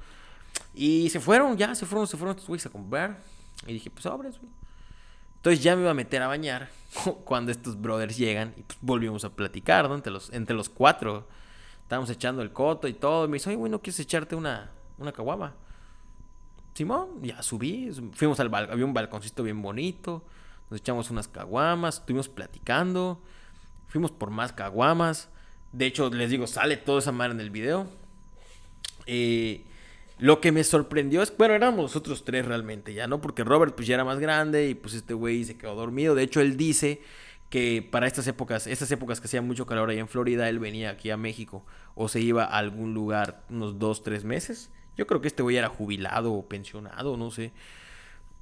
[0.73, 3.19] Y se fueron, ya, se fueron, se fueron estos güeyes a comprar.
[3.67, 4.51] Y dije, pues sobres, güey.
[5.37, 6.69] Entonces ya me iba a meter a bañar
[7.23, 9.95] cuando estos brothers llegan y pues volvimos a platicar, ¿no?
[9.95, 11.27] Entre los, entre los cuatro.
[11.83, 13.25] Estábamos echando el coto y todo.
[13.25, 15.55] Y me dice, oye, güey, ¿no quieres echarte una, una caguama?
[16.73, 17.91] Simón, ya subí.
[18.13, 20.23] Fuimos al balcón, había un balconcito bien bonito.
[20.69, 23.21] Nos echamos unas caguamas, estuvimos platicando.
[23.87, 25.29] Fuimos por más caguamas.
[25.71, 27.87] De hecho, les digo, sale toda esa madre en el video.
[29.05, 29.65] Eh,
[30.19, 33.21] lo que me sorprendió es, bueno, éramos nosotros tres realmente, ya, ¿no?
[33.21, 36.13] Porque Robert pues ya era más grande y pues este güey se quedó dormido.
[36.13, 37.01] De hecho, él dice
[37.49, 40.91] que para estas épocas, estas épocas que hacía mucho calor ahí en Florida, él venía
[40.91, 44.71] aquí a México o se iba a algún lugar unos dos, tres meses.
[44.97, 47.53] Yo creo que este güey era jubilado o pensionado, no sé.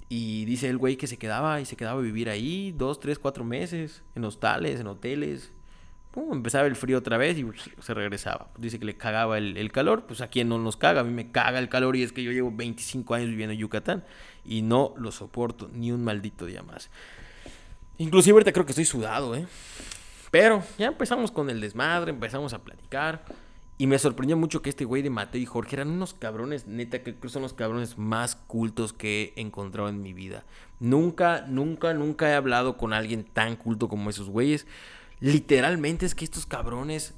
[0.09, 3.19] Y dice el güey que se quedaba y se quedaba a vivir ahí dos, tres,
[3.19, 5.51] cuatro meses, en hostales, en hoteles
[6.15, 7.45] empezaba el frío otra vez y
[7.81, 8.49] se regresaba.
[8.57, 11.31] Dice que le cagaba el, calor, pues a quien no nos caga, a mí me
[11.31, 14.03] caga el calor y es que yo llevo 25 años viviendo en Yucatán
[14.43, 16.89] y no lo soporto ni un maldito día más.
[17.97, 19.45] Inclusive ahorita creo que estoy sudado, ¿eh?
[20.31, 23.23] Pero ya empezamos con el desmadre, empezamos a platicar
[23.77, 27.01] Y me sorprendió mucho que este güey de Mateo y Jorge eran unos cabrones, neta,
[27.01, 30.43] que son los cabrones más cultos que he encontrado en mi vida.
[30.79, 34.67] Nunca, nunca, nunca he hablado con alguien tan culto como esos güeyes.
[35.19, 37.15] Literalmente es que estos cabrones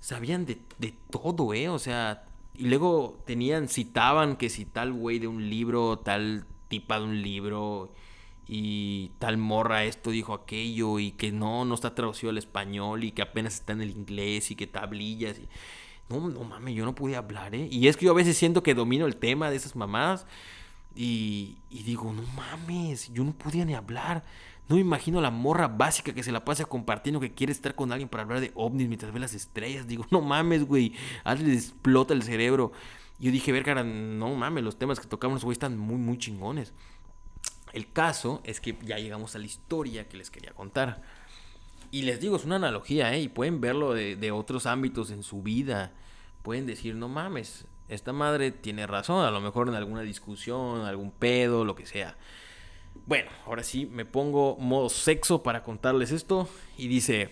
[0.00, 1.68] sabían de, de todo, ¿eh?
[1.68, 6.98] O sea, y luego tenían, citaban que si tal güey de un libro, tal tipa
[6.98, 7.92] de un libro,
[8.48, 13.12] y tal morra esto dijo aquello, y que no, no está traducido al español, y
[13.12, 15.48] que apenas está en el inglés, y que tablillas, y
[16.08, 17.68] no, no mames, yo no podía hablar, ¿eh?
[17.70, 20.26] Y es que yo a veces siento que domino el tema de esas mamadas.
[20.94, 24.24] Y, y digo, no mames, yo no podía ni hablar.
[24.68, 27.92] No me imagino la morra básica que se la pasa compartiendo que quiere estar con
[27.92, 29.86] alguien para hablar de ovnis mientras ve las estrellas.
[29.86, 30.92] Digo, no mames, güey.
[31.24, 32.72] Hazle explota el cerebro.
[33.18, 36.72] Yo dije, ver, cara, no mames, los temas que tocamos, güey, están muy, muy chingones.
[37.72, 41.02] El caso es que ya llegamos a la historia que les quería contar.
[41.90, 43.20] Y les digo, es una analogía, ¿eh?
[43.20, 45.92] Y pueden verlo de, otros ámbitos en su vida.
[46.42, 51.10] Pueden decir, no mames, esta madre tiene razón, a lo mejor en alguna discusión, algún
[51.10, 52.16] pedo, lo que sea.
[53.06, 56.48] Bueno, ahora sí, me pongo modo sexo para contarles esto.
[56.76, 57.30] Y dice,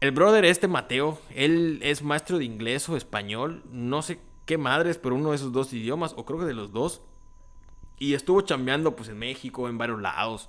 [0.00, 4.98] el brother este Mateo, él es maestro de inglés o español, no sé qué madres,
[4.98, 7.02] pero uno de esos dos idiomas, o creo que de los dos.
[8.00, 10.48] Y estuvo chambeando pues en México, en varios lados.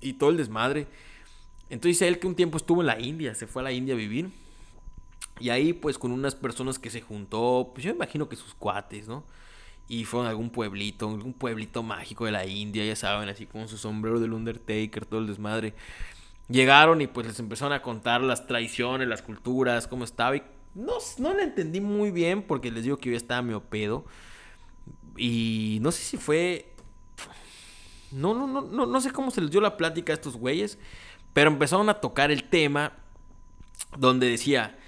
[0.00, 0.88] Y todo el desmadre.
[1.70, 3.98] Entonces él que un tiempo estuvo en la India, se fue a la India a
[3.98, 4.30] vivir.
[5.38, 9.06] Y ahí pues con unas personas que se juntó, pues yo imagino que sus cuates,
[9.06, 9.22] ¿no?
[9.88, 13.68] Y fueron a algún pueblito, un pueblito mágico de la India, ya saben, así con
[13.68, 15.74] su sombrero del Undertaker, todo el desmadre.
[16.48, 20.36] Llegaron y pues les empezaron a contar las traiciones, las culturas, cómo estaba.
[20.36, 20.42] Y
[20.74, 24.04] no, no le entendí muy bien porque les digo que yo estaba medio pedo.
[25.16, 26.72] Y no sé si fue...
[28.12, 30.78] No, no, no, no, no sé cómo se les dio la plática a estos güeyes.
[31.32, 32.92] Pero empezaron a tocar el tema
[33.96, 34.78] donde decía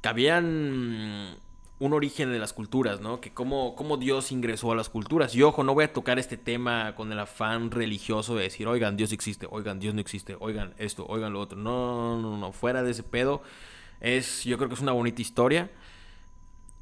[0.00, 1.36] que habían
[1.82, 3.20] un origen de las culturas, ¿no?
[3.20, 5.34] Que cómo, cómo, Dios ingresó a las culturas.
[5.34, 8.96] Y ojo, no voy a tocar este tema con el afán religioso de decir, oigan,
[8.96, 11.58] Dios existe, oigan, Dios no existe, oigan esto, oigan lo otro.
[11.58, 13.42] No, no, no, fuera de ese pedo.
[13.98, 15.72] Es, yo creo que es una bonita historia.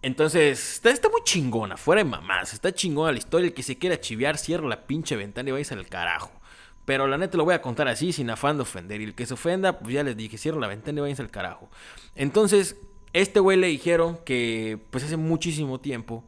[0.02, 2.52] Entonces, está, está muy chingona, fuera de mamás.
[2.52, 3.46] Está chingona la historia.
[3.46, 6.30] El que se quiera chiviar, cierra la pinche ventana y vais al carajo.
[6.84, 9.00] Pero la neta lo voy a contar así, sin afán de ofender.
[9.00, 11.30] Y el que se ofenda, pues ya les dije, cierra la ventana y váyanse al
[11.30, 11.70] carajo.
[12.14, 12.76] Entonces,
[13.12, 16.24] este güey le dijeron que, pues hace muchísimo tiempo,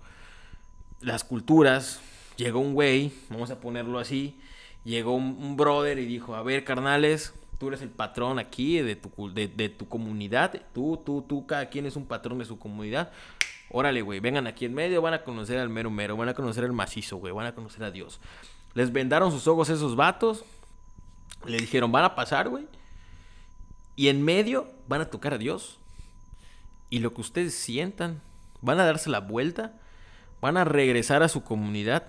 [1.01, 2.01] las culturas,
[2.37, 4.39] llegó un güey, vamos a ponerlo así,
[4.85, 9.33] llegó un, brother y dijo, a ver, carnales, tú eres el patrón aquí de tu,
[9.33, 13.13] de, de tu comunidad, tú, tú, tú, cada quien es un patrón de su comunidad.
[13.71, 16.65] Órale, güey, vengan aquí en medio, van a conocer al mero mero, van a conocer
[16.65, 18.21] al macizo, güey, van a conocer a Dios.
[18.75, 20.45] Les vendaron sus ojos esos vatos.
[21.47, 22.67] Le dijeron, van a pasar, güey.
[23.97, 25.79] Y en medio van a tocar a Dios.
[26.93, 28.21] Y lo que ustedes sientan,
[28.61, 29.73] van a darse la vuelta.
[30.43, 32.05] Van a regresar a su comunidad.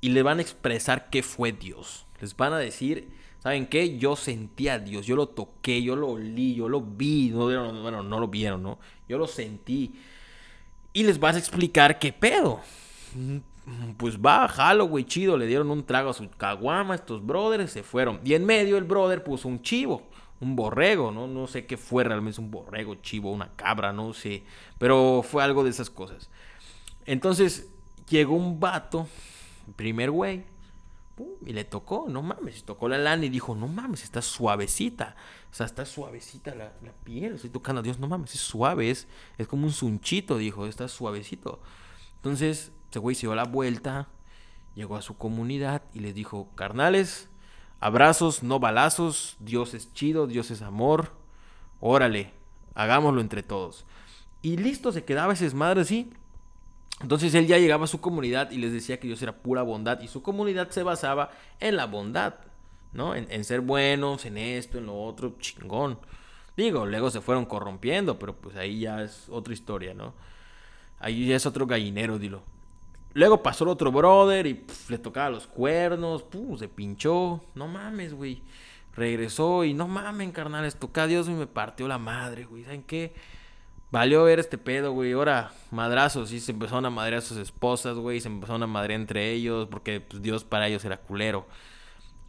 [0.00, 2.06] Y le van a expresar qué fue Dios.
[2.18, 3.10] Les van a decir,
[3.40, 3.98] ¿saben qué?
[3.98, 5.04] Yo sentí a Dios.
[5.04, 7.28] Yo lo toqué, yo lo olí, yo lo vi.
[7.28, 8.78] No, bueno, no lo vieron, ¿no?
[9.06, 10.00] Yo lo sentí.
[10.94, 12.62] Y les vas a explicar qué pedo
[13.96, 15.36] pues va, jalo, güey, chido.
[15.36, 18.20] Le dieron un trago a su caguama, estos brothers se fueron.
[18.24, 20.08] Y en medio el brother puso un chivo,
[20.40, 21.26] un borrego, ¿no?
[21.26, 24.42] No sé qué fue realmente, un borrego, chivo, una cabra, no sé.
[24.78, 26.30] Pero fue algo de esas cosas.
[27.06, 27.70] Entonces
[28.08, 29.06] llegó un vato,
[29.76, 30.44] primer güey,
[31.44, 35.16] y le tocó, no mames, tocó la lana y dijo, no mames, está suavecita.
[35.50, 36.72] O sea, está suavecita la,
[37.04, 39.06] piel, estoy tocando a Dios, no mames, es suave, es,
[39.48, 41.60] como un sunchito, dijo, está suavecito.
[42.16, 44.08] Entonces este güey se dio la vuelta,
[44.74, 47.28] llegó a su comunidad y les dijo, carnales,
[47.80, 51.12] abrazos, no balazos, Dios es chido, Dios es amor,
[51.80, 52.32] órale,
[52.74, 53.84] hagámoslo entre todos.
[54.42, 56.12] Y listo, se quedaba ese madre así.
[57.00, 60.00] Entonces él ya llegaba a su comunidad y les decía que Dios era pura bondad
[60.00, 62.34] y su comunidad se basaba en la bondad,
[62.92, 63.14] ¿no?
[63.14, 65.98] En, en ser buenos, en esto, en lo otro, chingón.
[66.56, 70.12] Digo, luego se fueron corrompiendo, pero pues ahí ya es otra historia, ¿no?
[70.98, 72.42] Ahí ya es otro gallinero, dilo.
[73.12, 77.42] Luego pasó el otro brother y le tocaba los cuernos, pum, se pinchó.
[77.54, 78.42] No mames, güey.
[78.94, 82.64] Regresó y no mames, carnales, toca a Dios y me partió la madre, güey.
[82.64, 83.14] ¿Saben qué?
[83.90, 85.12] Valió ver este pedo, güey.
[85.12, 88.20] Ahora, madrazos, y se empezaron a madrear a sus esposas, güey.
[88.20, 91.46] Se empezaron a madrear entre ellos porque pues, Dios para ellos era culero.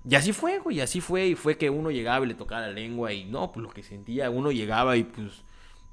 [0.04, 1.28] Y así fue, güey, así fue.
[1.28, 3.84] Y fue que uno llegaba y le tocaba la lengua y no, pues lo que
[3.84, 4.32] sentía.
[4.32, 5.44] Uno llegaba y pues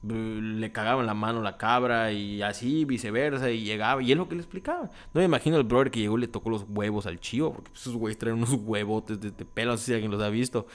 [0.02, 4.36] le cagaban la mano la cabra y así viceversa y llegaba y es lo que
[4.36, 4.90] le explicaba.
[5.12, 7.72] No me imagino el brother que llegó y le tocó los huevos al chivo, porque
[7.74, 10.66] esos güeyes traen unos huevotes de, pelo, no si alguien los ha visto.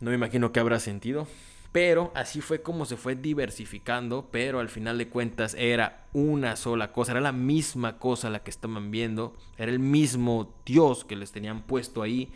[0.00, 1.26] No me imagino qué habrá sentido.
[1.74, 6.92] Pero así fue como se fue diversificando, pero al final de cuentas era una sola
[6.92, 11.32] cosa, era la misma cosa la que estaban viendo, era el mismo Dios que les
[11.32, 12.30] tenían puesto ahí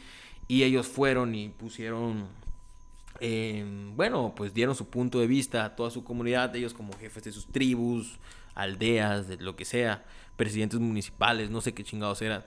[0.48, 2.27] y ellos fueron y pusieron,
[3.20, 7.24] eh, bueno, pues dieron su punto de vista a toda su comunidad, ellos como jefes
[7.24, 8.18] de sus tribus,
[8.54, 10.04] aldeas, de lo que sea,
[10.37, 12.44] presidentes municipales, no sé qué chingados eran.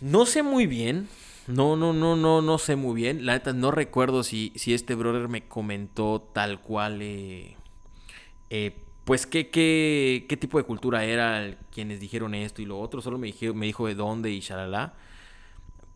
[0.00, 1.08] No sé muy bien
[1.46, 3.24] no, no, no, no, no sé muy bien.
[3.24, 7.56] La neta no recuerdo si, si este brother me comentó tal cual, eh,
[8.50, 13.00] eh, pues qué, qué, qué tipo de cultura era quienes dijeron esto y lo otro.
[13.00, 14.94] Solo me, dijo, me dijo de dónde y shalala.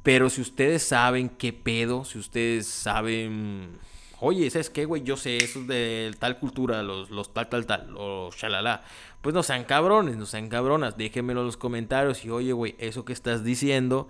[0.03, 3.79] Pero si ustedes saben qué pedo, si ustedes saben,
[4.21, 5.03] oye, ¿sabes qué, güey?
[5.03, 8.83] Yo sé eso de tal cultura, los, los tal, tal, tal, los shalala.
[9.21, 10.97] Pues no sean cabrones, no sean cabronas.
[10.97, 14.09] Déjenmelo en los comentarios y, oye, güey, eso que estás diciendo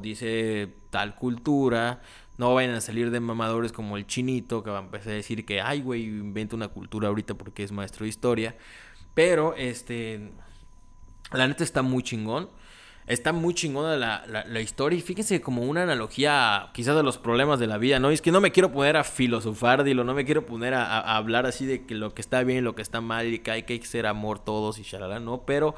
[0.00, 2.02] dice tal cultura.
[2.38, 5.44] No vayan a salir de mamadores como el chinito que va a empezar a decir
[5.44, 8.56] que, ay, güey, inventa una cultura ahorita porque es maestro de historia.
[9.14, 10.30] Pero, este,
[11.32, 12.48] la neta está muy chingón.
[13.10, 17.58] Está muy chingona la, la, historia y fíjense como una analogía quizás de los problemas
[17.58, 18.10] de la vida, ¿no?
[18.10, 21.16] Es que no me quiero poner a filosofar, dilo, no me quiero poner a, a,
[21.16, 23.62] hablar así de que lo que está bien lo que está mal y que hay
[23.64, 25.42] que ser amor todos y shalala, ¿no?
[25.44, 25.74] Pero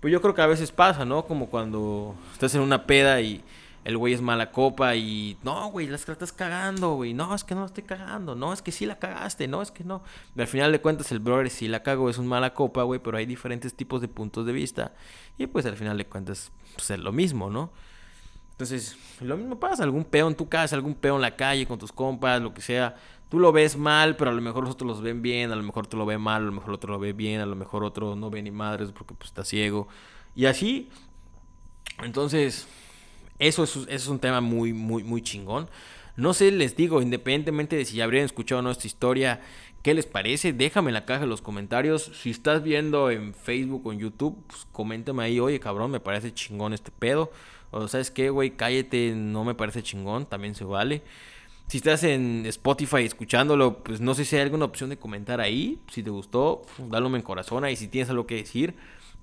[0.00, 1.24] pues yo creo que a veces pasa, ¿no?
[1.26, 3.42] Como cuando estás en una peda y
[3.84, 7.12] el güey es mala copa y no, güey, la estás cagando, güey.
[7.12, 8.34] No, es que no la estoy cagando.
[8.34, 9.46] No, es que sí la cagaste.
[9.46, 10.02] No, es que no.
[10.36, 13.18] al final de cuentas, el brother sí la cago, es un mala copa, güey, pero
[13.18, 14.94] hay diferentes tipos de puntos de vista.
[15.36, 17.70] Y pues al final de cuentas, pues es lo mismo, ¿no?
[18.52, 19.84] Entonces, lo mismo pasa.
[19.84, 22.62] Algún peo en tu casa, algún peo en la calle con tus compas, lo que
[22.62, 22.96] sea
[23.34, 25.62] tú lo ves mal, pero a lo mejor los otros los ven bien, a lo
[25.64, 27.82] mejor tú lo ves mal, a lo mejor otro lo ve bien, a lo mejor
[27.82, 29.88] otro no ve ni madres porque pues está ciego.
[30.36, 30.88] Y así,
[32.02, 32.68] entonces,
[33.38, 35.68] eso es, es un tema muy, muy, muy chingón.
[36.16, 39.40] No sé, les digo, independientemente de si ya habrían escuchado nuestra historia,
[39.82, 40.52] ¿qué les parece?
[40.52, 42.10] Déjame en la caja de los comentarios.
[42.14, 46.32] Si estás viendo en Facebook o en YouTube, pues coméntame ahí, oye cabrón, me parece
[46.32, 47.32] chingón este pedo.
[47.70, 51.02] O sabes qué, güey, cállate, no me parece chingón, también se vale.
[51.66, 55.80] Si estás en Spotify escuchándolo, pues no sé si hay alguna opción de comentar ahí.
[55.90, 57.68] Si te gustó, dalo en corazón.
[57.68, 58.74] Y si tienes algo que decir,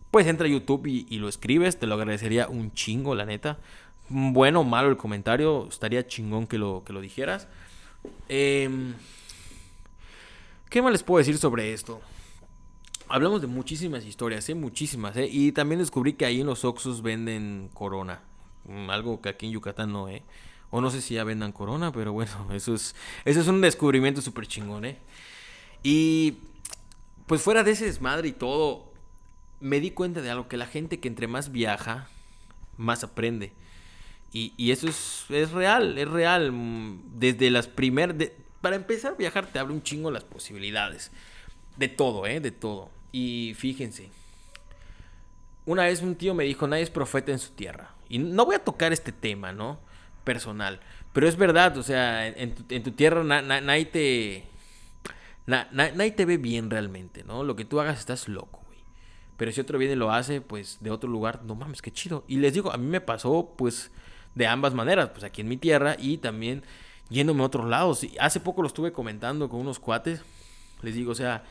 [0.10, 1.80] pues entra a YouTube y, lo escribes.
[1.80, 3.60] Te lo agradecería un chingo, la neta.
[4.14, 7.48] Bueno o malo el comentario, estaría chingón que lo, que lo dijeras.
[8.28, 8.94] Em,
[10.70, 12.02] ¿Qué más les puedo decir sobre esto?
[13.08, 14.56] Hablamos de muchísimas historias, ¿eh?
[14.56, 15.30] Muchísimas, ¿eh?
[15.32, 18.20] Y también descubrí que ahí en los Oxus venden corona.
[18.66, 20.24] Mm, algo que aquí en Yucatán no, ¿eh?
[20.72, 24.22] O no sé si ya vendan Corona, pero bueno, eso es, eso es un descubrimiento
[24.22, 24.98] súper chingón, ¿eh?
[25.84, 26.36] Y
[27.28, 28.92] pues fuera de ese desmadre y todo,
[29.62, 32.10] me di cuenta de algo, que la gente que entre más viaja,
[32.76, 33.54] más aprende.
[34.34, 36.54] Y, eso es, es, real, es real.
[37.14, 38.16] Desde las primeras...
[38.62, 41.12] para empezar a viajar te abre un chingo las posibilidades.
[41.76, 42.40] De todo, ¿eh?
[42.40, 42.90] De todo.
[43.12, 44.10] Y fíjense.
[45.66, 47.94] Una vez un tío me dijo, nadie es profeta en su tierra.
[48.08, 49.80] Y no voy a tocar este tema, ¿no?
[50.24, 50.80] personal.
[51.14, 54.46] Pero es verdad, o sea, en, tu, tierra nadie te...
[55.46, 57.44] nadie te ve bien realmente, ¿no?
[57.44, 58.80] Lo que tú hagas estás loco, güey.
[59.38, 62.24] Pero si otro viene y lo hace, pues de otro lugar, no mames, qué chido.
[62.28, 63.92] Y les digo, a mí me pasó, pues,
[64.36, 66.64] de ambas maneras, pues aquí en mi tierra y también
[67.10, 68.04] yéndome a otros lados.
[68.04, 70.22] Y hace poco lo estuve comentando con unos cuates.
[70.82, 71.44] Les digo, o sea,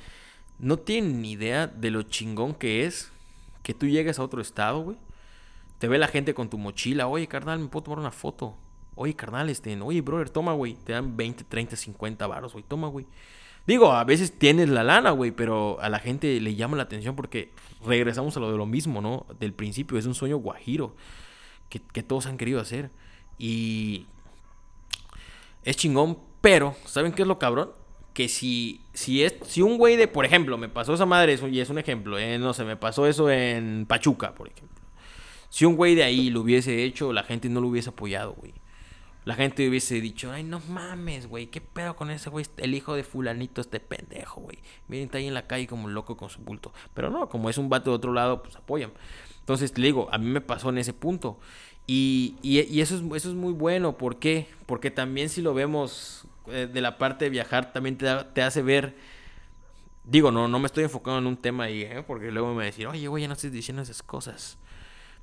[0.59, 3.13] no tienen ni idea de lo chingón que es
[3.63, 4.97] que tú llegues a otro estado, güey
[5.81, 7.09] te ve la gente con tu mochila.
[7.09, 8.55] Oye, carnal, ¿me puedo tomar una foto?
[8.97, 10.75] Oye, carnal, este, oye, brother, toma, güey.
[10.75, 12.63] Te dan 20, 30, 50 varos, güey.
[12.69, 13.07] Toma, güey.
[13.67, 17.17] Digo, a veces tienes la lana, güey, pero a la gente le llama la atención
[17.17, 17.51] porque
[17.87, 19.25] regresamos a lo de lo mismo, ¿no?
[19.39, 20.95] Del principio, es un sueño guajiro
[21.71, 22.91] que, todos han querido hacer.
[23.39, 24.07] Y
[25.65, 27.71] es chingón, pero ¿saben qué es lo cabrón?
[28.13, 31.61] Que si, si, es, si un güey de, por ejemplo, me pasó esa madre, y
[31.61, 34.77] es un ejemplo, eh, no sé, me pasó eso en Pachuca, por ejemplo.
[35.49, 38.53] Si un güey de ahí lo hubiese hecho, la gente no lo hubiese apoyado, güey.
[39.25, 42.95] La gente hubiese dicho, ay, no mames, güey, qué pedo con ese güey, el hijo
[42.95, 44.59] de fulanito, este pendejo, güey.
[44.89, 46.73] Miren, está ahí en la calle como loco con su bulto.
[46.95, 48.93] Pero no, como es un vato de otro lado, pues apoyan.
[49.51, 51.37] Entonces, te digo, a mí me pasó en ese punto.
[51.85, 53.99] Y, y, eso, es, eso es muy bueno.
[53.99, 54.47] ¿Por qué?
[54.65, 58.63] Porque también si lo vemos eh, de la parte de viajar, también te, te hace
[58.63, 58.95] ver...
[60.05, 62.05] Digo, no, no me estoy enfocando en un tema ahí, ¿eh?
[62.07, 64.57] porque luego me va a decir, oye, güey, ya no estoy diciendo esas cosas.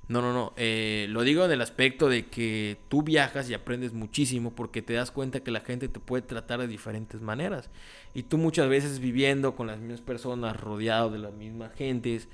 [0.10, 0.52] No, no, no.
[0.58, 4.92] Eh, lo digo en el aspecto de que tú viajas y aprendes muchísimo porque te
[4.92, 7.70] das cuenta que la gente te puede tratar de diferentes maneras.
[8.14, 12.28] Y tú muchas veces viviendo con las mismas personas, rodeado de las mismas gentes,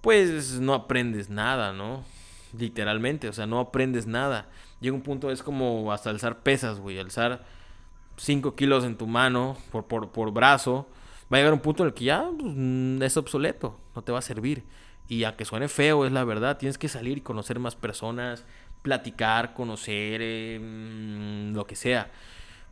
[0.00, 2.04] pues no aprendes nada, ¿no?
[2.58, 4.48] Literalmente, o sea, no aprendes nada.
[4.80, 6.98] Llega un punto, es como hasta alzar pesas, güey.
[6.98, 7.44] Alzar
[8.16, 10.88] 5 kilos en tu mano por, por, por, brazo,
[11.32, 14.12] va a llegar un punto en el que ya pues, mm, es obsoleto, no te
[14.12, 14.64] va a servir.
[15.08, 18.44] Y aunque suene feo, es la verdad, tienes que salir y conocer más personas,
[18.82, 22.10] platicar, conocer, eh, mm, lo que sea.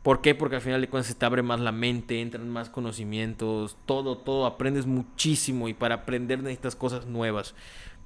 [0.03, 0.33] ¿Por qué?
[0.33, 4.17] Porque al final de cuentas se te abre más la mente, entran más conocimientos, todo,
[4.17, 7.53] todo, aprendes muchísimo y para aprender necesitas cosas nuevas.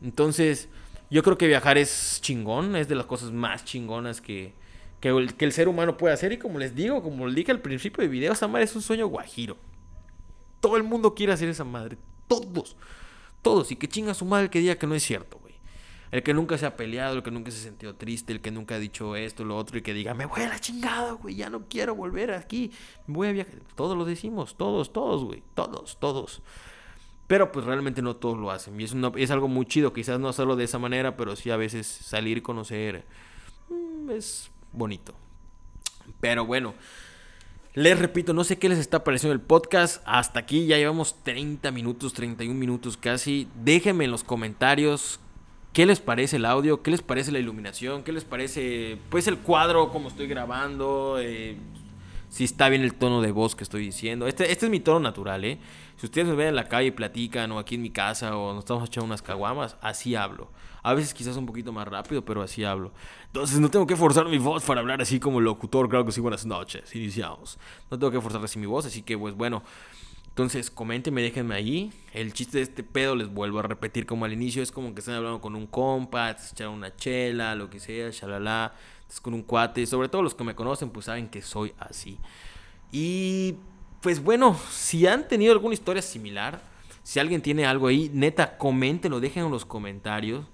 [0.01, 0.69] Entonces,
[1.12, 4.53] yo creo que viajar es chingón, es de las cosas más chingonas que,
[4.99, 6.32] que, el, que el ser humano puede hacer.
[6.32, 8.82] Y como les digo, como les dije al principio del video, esa madre es un
[8.82, 9.56] sueño guajiro.
[10.60, 12.75] Todo el mundo quiere hacer esa madre, todos,
[13.43, 13.71] todos.
[13.71, 15.42] Y que chinga su madre que diga que no es cierto.
[16.13, 18.76] El que nunca se ha peleado, el que nunca se sintió triste, el que nunca
[18.76, 21.49] ha dicho esto, lo otro, y que diga, me voy a la chingada, güey, ya
[21.49, 22.71] no quiero volver aquí,
[23.08, 23.56] me voy a viajar.
[23.73, 26.43] Todos lo decimos, todos, todos, güey, todos, todos.
[27.26, 28.80] Pero pues realmente no todos lo hacen.
[28.80, 31.58] Y es, es algo muy chido, quizás no hacerlo de esa manera, pero sí a
[31.58, 33.06] veces salir y conocer
[33.69, 35.15] mm, es bonito.
[36.21, 36.76] Pero bueno.
[37.73, 40.04] Les repito, no sé qué les está pareciendo el podcast.
[40.06, 43.47] Hasta aquí ya llevamos 30 minutos, 31 minutos casi.
[43.63, 45.19] Déjenme en los comentarios
[45.73, 46.83] ¿Qué les parece el audio?
[46.83, 48.03] ¿Qué les parece la iluminación?
[48.03, 51.17] ¿Qué les parece, pues, el cuadro, cómo estoy grabando?
[51.19, 51.57] Eh,
[52.29, 54.27] si está bien el tono de voz que estoy diciendo.
[54.27, 55.57] Este, este es mi tono natural, ¿eh?
[55.97, 58.53] Si ustedes me ven en la calle y platican, o aquí en mi casa, o
[58.53, 60.51] nos estamos echando unas caguamas, así hablo.
[60.83, 62.91] A veces quizás un poquito más rápido, pero así hablo.
[63.25, 65.89] Entonces no tengo que forzar mi voz para hablar así como locutor.
[65.89, 66.95] Claro que sí, buenas noches.
[66.95, 67.57] Iniciamos.
[67.89, 69.63] No tengo que forzar así mi voz, así que, pues, bueno.
[70.34, 71.93] Entonces, coméntenme, déjenme ahí.
[72.12, 75.02] El chiste de este pedo, les vuelvo a repetir como al inicio, es como que
[75.02, 79.43] están hablando con un compa, echar una chela, lo que sea, shalala, estás con un
[79.43, 79.86] cuate.
[79.86, 82.17] Sobre todo los que me conocen, pues saben que soy así.
[82.91, 83.58] Y
[84.02, 86.60] pues bueno, si han tenido alguna historia similar,
[87.04, 90.46] si alguien tiene algo ahí, neta, coméntenlo, dejen en los comentarios.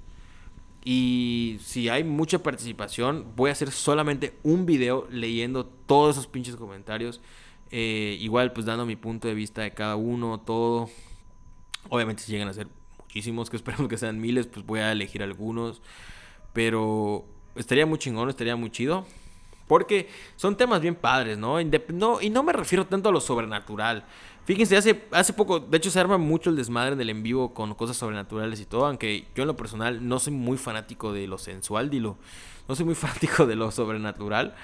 [0.83, 6.57] Y si hay mucha participación, voy a hacer solamente un video leyendo todos esos pinches
[6.57, 7.21] comentarios.
[7.71, 10.89] Eh, igual, pues dando mi punto de vista de cada uno, todo.
[11.89, 12.67] Obviamente, si llegan a ser
[12.99, 15.81] muchísimos, que esperemos que sean miles, pues voy a elegir algunos.
[16.53, 19.05] Pero estaría muy chingón, estaría muy chido.
[19.67, 21.57] Porque son temas bien padres, ¿no?
[21.93, 24.03] no y no me refiero tanto a lo sobrenatural.
[24.45, 27.53] Fíjense, hace, hace poco, de hecho se arma mucho el desmadre en el en vivo
[27.53, 31.27] con cosas sobrenaturales y todo, aunque yo en lo personal no soy muy fanático de
[31.27, 32.17] lo sensual, dilo.
[32.67, 34.55] No soy muy fanático de lo sobrenatural,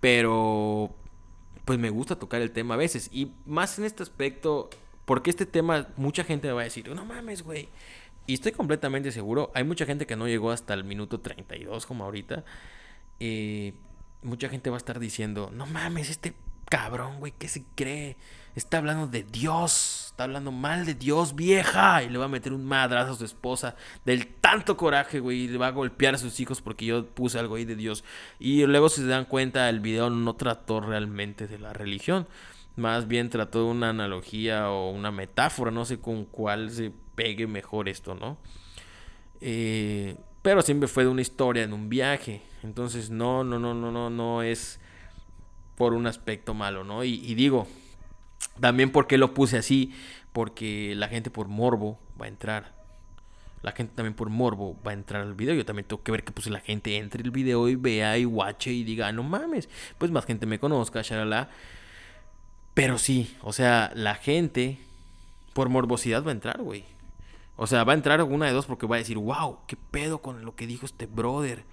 [0.00, 0.94] pero
[1.64, 3.08] pues me gusta tocar el tema a veces.
[3.12, 4.70] Y más en este aspecto,
[5.04, 7.68] porque este tema mucha gente me va a decir, no mames, güey.
[8.26, 12.04] Y estoy completamente seguro, hay mucha gente que no llegó hasta el minuto 32 como
[12.04, 12.44] ahorita.
[13.20, 13.74] Eh,
[14.22, 16.34] mucha gente va a estar diciendo, no mames, este
[16.68, 18.16] cabrón, güey, ¿qué se cree?
[18.54, 22.04] Está hablando de Dios, está hablando mal de Dios, vieja.
[22.04, 25.42] Y le va a meter un madrazo a su esposa del tanto coraje, güey.
[25.42, 28.04] Y le va a golpear a sus hijos porque yo puse algo ahí de Dios.
[28.38, 32.28] Y luego si se dan cuenta, el video no trató realmente de la religión.
[32.76, 37.46] Más bien trató de una analogía o una metáfora, no sé con cuál se pegue
[37.46, 38.36] mejor esto, ¿no?
[39.40, 42.42] Eh, pero siempre fue de una historia, en un viaje.
[42.62, 44.80] Entonces, no, no, no, no, no, no es
[45.76, 47.02] por un aspecto malo, ¿no?
[47.02, 47.66] y digo,
[48.60, 49.94] también porque lo puse así,
[50.32, 52.74] porque la gente por morbo va a entrar.
[53.62, 55.54] La gente también por morbo va a entrar al video.
[55.54, 58.26] Yo también tengo que ver que pues la gente entre el video y vea y
[58.26, 61.48] watche y diga, no mames, pues más gente me conozca, shalala.
[62.74, 64.78] Pero sí, o sea, la gente
[65.54, 66.84] por morbosidad va a entrar, güey.
[67.56, 70.18] O sea, va a entrar alguna de dos porque va a decir, wow, qué pedo
[70.18, 71.64] con lo que dijo este brother.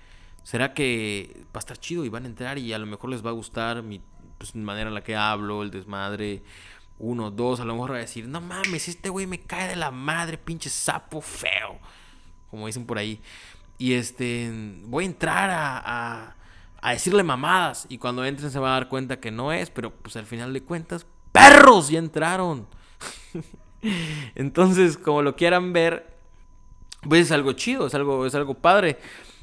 [0.43, 3.25] ¿Será que va a estar chido y van a entrar y a lo mejor les
[3.25, 3.99] va a gustar mi
[4.41, 6.41] pues, manera en la que hablo, el desmadre?
[7.01, 9.75] uno, dos, a lo mejor va a decir, no mames, este güey me cae de
[9.75, 11.79] la madre, pinche sapo feo,
[12.51, 13.19] como dicen por ahí.
[13.79, 14.51] Y este,
[14.83, 16.35] voy a entrar a,
[16.79, 17.87] a, decirle mamadas.
[17.89, 20.53] Y cuando entren se va a dar cuenta que no es, pero pues al final
[20.53, 22.67] de cuentas, perros ya entraron.
[24.35, 26.15] Entonces, como lo quieran ver,
[27.01, 28.99] pues es algo chido, es algo, es algo padre.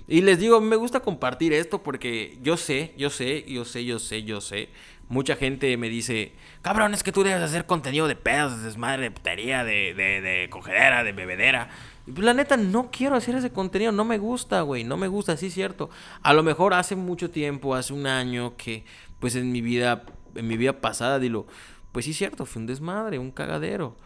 [0.08, 3.98] Y les digo, me gusta compartir esto porque yo sé, yo sé, yo sé, yo
[3.98, 4.70] sé, yo sé
[5.08, 9.04] mucha gente me dice, cabrón, es que tú debes hacer contenido de pedos, de desmadre,
[9.04, 11.70] de putería, de, de, de cogedera, de bebedera.
[12.06, 15.08] Y pues la neta, no quiero hacer ese contenido, no me gusta, güey, no me
[15.08, 15.90] gusta, sí cierto.
[16.22, 18.84] A lo mejor hace mucho tiempo, hace un año, que
[19.18, 20.04] pues en mi vida,
[20.34, 21.46] en mi vida pasada, dilo,
[21.92, 23.96] pues sí cierto, fue un desmadre, un cagadero.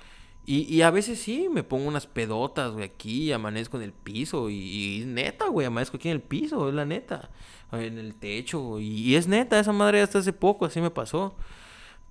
[0.44, 4.50] Y, y a veces sí, me pongo unas pedotas, güey, aquí, amanezco en el piso,
[4.50, 7.30] y, y neta, güey, amanezco aquí en el piso, es la neta
[7.72, 8.78] en el techo.
[8.80, 11.34] Y, es neta, esa madre hasta hace poco así me pasó.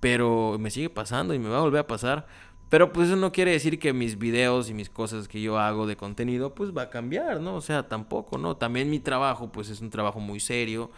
[0.00, 2.26] Pero me sigue pasando y me va a volver a pasar.
[2.68, 5.86] Pero pues eso no quiere decir que mis videos y mis cosas que yo hago
[5.86, 7.56] de contenido pues va a cambiar, ¿no?
[7.56, 8.56] O sea, tampoco, ¿no?
[8.56, 10.90] También mi trabajo pues es un trabajo muy serio.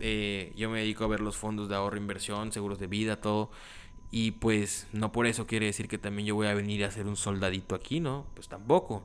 [0.00, 3.50] eh, yo me dedico a ver los fondos de ahorro, inversión, seguros de vida, todo.
[4.14, 7.06] Y pues no por eso quiere decir que también yo voy a venir a ser
[7.06, 8.26] un soldadito aquí, ¿no?
[8.34, 9.02] Pues tampoco.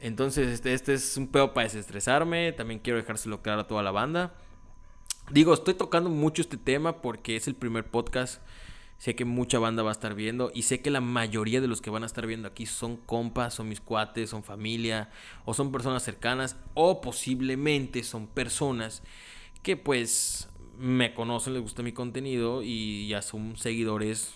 [0.00, 2.52] Entonces, este, este es un pedo para desestresarme.
[2.52, 4.34] También quiero dejárselo claro a toda la banda.
[5.32, 8.40] Digo, estoy tocando mucho este tema porque es el primer podcast.
[8.98, 11.82] Sé que mucha banda va a estar viendo y sé que la mayoría de los
[11.82, 15.10] que van a estar viendo aquí son compas, son mis cuates, son familia
[15.44, 19.02] o son personas cercanas o posiblemente son personas
[19.62, 24.34] que pues me conocen, les gusta mi contenido y ya son seguidores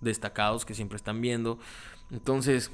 [0.00, 1.58] destacados que siempre están viendo.
[2.10, 2.70] Entonces,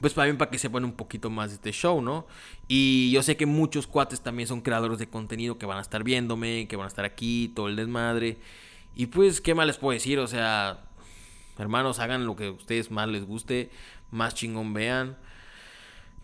[0.00, 2.26] pues para para que sepan un poquito más de este show, ¿no?
[2.68, 6.04] Y yo sé que muchos cuates también son creadores de contenido que van a estar
[6.04, 8.38] viéndome, que van a estar aquí, todo el desmadre.
[8.94, 10.18] Y pues, ¿qué más les puedo decir?
[10.18, 10.84] O sea,
[11.58, 13.70] hermanos, hagan lo que a ustedes más les guste,
[14.10, 15.18] más chingón vean.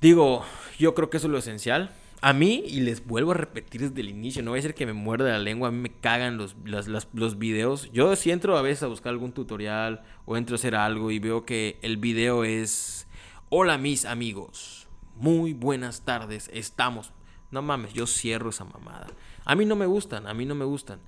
[0.00, 0.44] Digo,
[0.78, 1.90] yo creo que eso es lo esencial.
[2.22, 4.86] A mí, y les vuelvo a repetir desde el inicio, no voy a ser que
[4.86, 7.90] me muerda la lengua, a mí me cagan los, los videos.
[7.92, 11.18] Yo si entro a veces a buscar algún tutorial o entro a hacer algo y
[11.18, 13.06] veo que el video es,
[13.50, 17.12] hola mis amigos, muy buenas tardes, estamos.
[17.50, 19.06] No mames, yo cierro esa mamada.
[19.44, 21.00] A mí no me gustan, a mí no me gustan,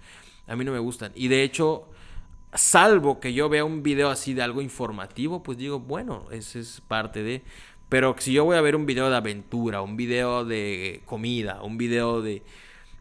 [0.47, 1.13] a mí no me gustan.
[1.15, 1.89] Y de hecho,
[2.55, 6.81] salvo que yo vea un video así de algo informativo, pues digo, bueno, ese es
[6.81, 7.43] parte de...
[7.89, 11.79] Pero si yo voy a ver un video de aventura, un video de comida, un
[11.79, 12.43] video de,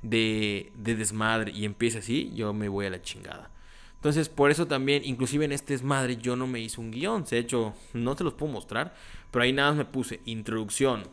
[0.02, 3.52] de, desmadre y empieza así, yo me voy a la chingada.
[3.96, 7.26] Entonces, por eso también, inclusive en este desmadre, yo no me hice un guion.
[7.26, 8.96] De hecho, no te los puedo mostrar,
[9.32, 11.04] pero ahí nada más me puse introducción,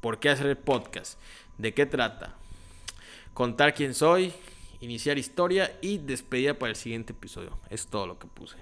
[0.00, 1.20] por qué hacer el podcast,
[1.58, 2.34] de qué trata,
[3.34, 4.32] contar quién soy,
[4.80, 7.56] iniciar historia y despedida para el siguiente episodio.
[7.70, 8.56] Es todo lo que puse.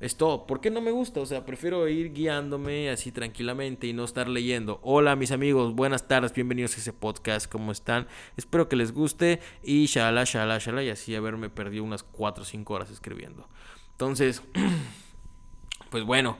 [0.00, 0.46] Es todo.
[0.46, 1.18] ¿Por qué no me gusta?
[1.20, 4.78] O sea, prefiero ir guiándome así tranquilamente y no estar leyendo.
[4.84, 8.06] Hola mis amigos, buenas tardes, bienvenidos a ese podcast, ¿cómo están?
[8.36, 12.46] Espero que les guste y shala, shala, shala y así haberme perdido unas 4 o
[12.46, 13.48] 5 horas escribiendo.
[13.90, 14.40] Entonces,
[15.90, 16.38] pues bueno,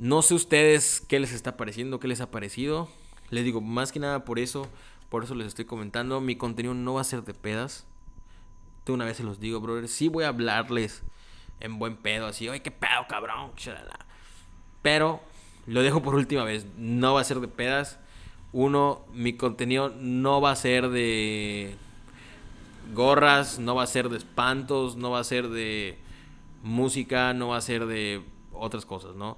[0.00, 2.88] no sé ustedes qué les está pareciendo, qué les ha parecido.
[3.30, 4.66] Les digo, más que nada por eso,
[5.08, 7.86] por eso les estoy comentando, mi contenido no va a ser de pedas.
[8.84, 11.04] De una vez se los digo, brother, sí voy a hablarles
[11.60, 13.52] en buen pedo, así, oye, qué pedo, cabrón.
[14.82, 15.20] Pero
[15.66, 17.98] lo dejo por última vez, no va a ser de pedas.
[18.52, 21.76] Uno, mi contenido no va a ser de
[22.94, 25.98] gorras, no va a ser de espantos, no va a ser de
[26.62, 29.36] música, no va a ser de otras cosas, ¿no?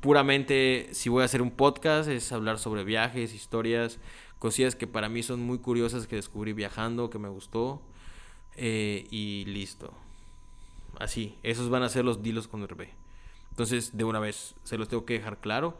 [0.00, 3.98] Puramente, si voy a hacer un podcast, es hablar sobre viajes, historias,
[4.38, 7.82] cosillas que para mí son muy curiosas que descubrí viajando, que me gustó,
[8.54, 9.92] eh, y listo.
[10.98, 12.88] Así, esos van a ser los dilos con RB.
[13.50, 15.78] Entonces, de una vez, se los tengo que dejar claro.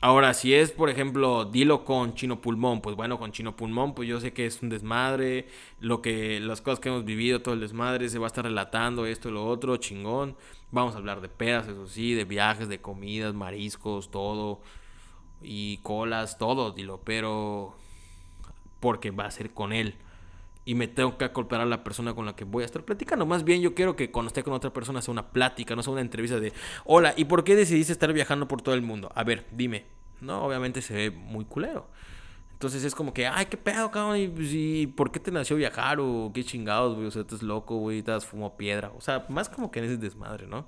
[0.00, 4.06] Ahora, si es, por ejemplo, dilo con Chino Pulmón, pues bueno, con Chino Pulmón, pues
[4.06, 5.48] yo sé que es un desmadre,
[5.80, 9.06] lo que, las cosas que hemos vivido, todo el desmadre, se va a estar relatando
[9.06, 10.36] esto y lo otro, chingón.
[10.72, 14.60] Vamos a hablar de pedas, eso sí, de viajes, de comidas, mariscos, todo,
[15.40, 17.74] y colas, todo, dilo, pero
[18.80, 19.94] porque va a ser con él
[20.64, 23.26] y me tengo que acoplar a la persona con la que voy a estar platicando.
[23.26, 25.92] Más bien yo quiero que cuando esté con otra persona sea una plática, no sea
[25.92, 26.52] una entrevista de,
[26.84, 29.10] hola, ¿y por qué decidiste estar viajando por todo el mundo?
[29.14, 29.86] A ver, dime.
[30.20, 31.86] No, obviamente se ve muy culero.
[32.52, 35.98] Entonces es como que, ay, qué pedo, cabrón, y, pues, por qué te nació viajar?
[36.00, 38.90] O qué chingados, güey, o sea, estás loco, güey, estás fumo piedra.
[38.96, 40.66] O sea, más como que en ese desmadre, ¿no?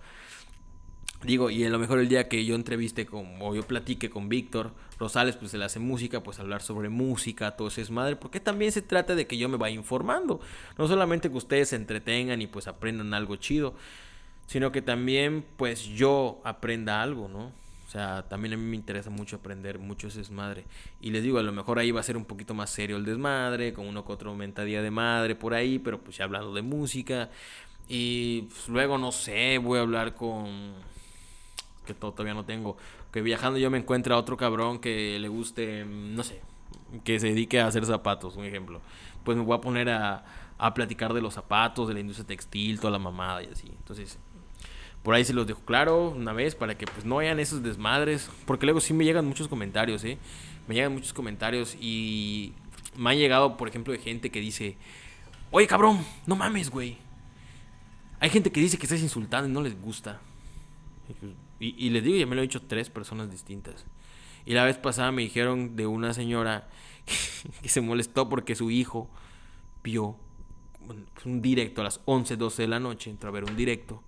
[1.24, 4.28] Digo, y a lo mejor el día que yo entreviste con, o yo platique con
[4.28, 8.16] Víctor Rosales, pues se le hace música, pues hablar sobre música, todo eso es madre,
[8.16, 10.40] porque también se trata de que yo me vaya informando.
[10.78, 13.74] No solamente que ustedes se entretengan y pues aprendan algo chido,
[14.46, 17.52] sino que también pues yo aprenda algo, ¿no?
[17.86, 20.64] O sea, también a mí me interesa mucho aprender mucho ese desmadre.
[21.00, 23.04] Y les digo, a lo mejor ahí va a ser un poquito más serio el
[23.04, 26.62] desmadre, con uno que otro mentadía de madre por ahí, pero pues ya hablando de
[26.62, 27.30] música.
[27.88, 30.74] Y pues, luego, no sé, voy a hablar con
[31.86, 32.76] que todavía no tengo.
[33.12, 36.42] Que viajando yo me encuentre a otro cabrón que le guste, no sé,
[37.04, 38.80] que se dedique a hacer zapatos, un ejemplo.
[39.24, 40.24] Pues me voy a poner a,
[40.58, 43.68] a platicar de los zapatos, de la industria textil, toda la mamada y así.
[43.68, 44.18] Entonces,
[45.02, 48.28] por ahí se los dejo claro una vez para que pues no hayan esos desmadres.
[48.44, 50.18] Porque luego sí me llegan muchos comentarios, ¿eh?
[50.66, 52.52] Me llegan muchos comentarios y
[52.96, 54.76] me han llegado, por ejemplo, de gente que dice,
[55.50, 56.98] oye cabrón, no mames, güey.
[58.18, 60.20] Hay gente que dice que estás insultando y no les gusta.
[61.58, 63.84] Pues, y, les digo, ya me lo han dicho tres personas distintas.
[64.44, 66.68] Y la vez pasada me dijeron de una señora
[67.62, 69.10] que se molestó porque su hijo
[69.82, 70.16] vio
[71.24, 74.02] un directo a las 11, 12 de la noche, entró a ver un directo.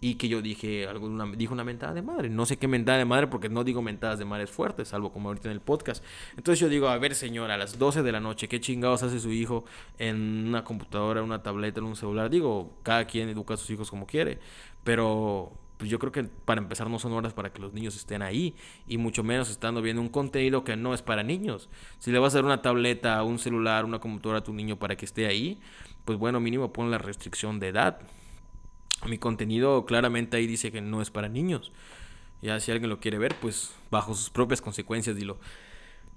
[0.00, 2.28] y que yo dije algo, una, dijo una mentada de madre.
[2.28, 5.28] No sé qué mentada de madre porque no digo mentadas de madres fuertes, salvo como
[5.28, 6.04] ahorita en el podcast.
[6.36, 9.18] Entonces yo digo, a ver señora, a las 12 de la noche, ¿qué chingados hace
[9.18, 9.64] su hijo
[9.98, 12.30] en una computadora, una tableta, en un celular?
[12.30, 14.38] Digo, cada quien educa a sus hijos como quiere,
[14.84, 18.20] pero pues yo creo que para empezar no son horas para que los niños estén
[18.20, 18.54] ahí
[18.86, 21.68] y mucho menos estando viendo un contenido que no es para niños.
[22.00, 24.96] Si le vas a dar una tableta, un celular, una computadora a tu niño para
[24.96, 25.60] que esté ahí,
[26.04, 28.00] pues bueno, mínimo pon la restricción de edad.
[29.06, 31.70] Mi contenido claramente ahí dice que no es para niños.
[32.42, 35.38] Ya si alguien lo quiere ver, pues bajo sus propias consecuencias, dilo.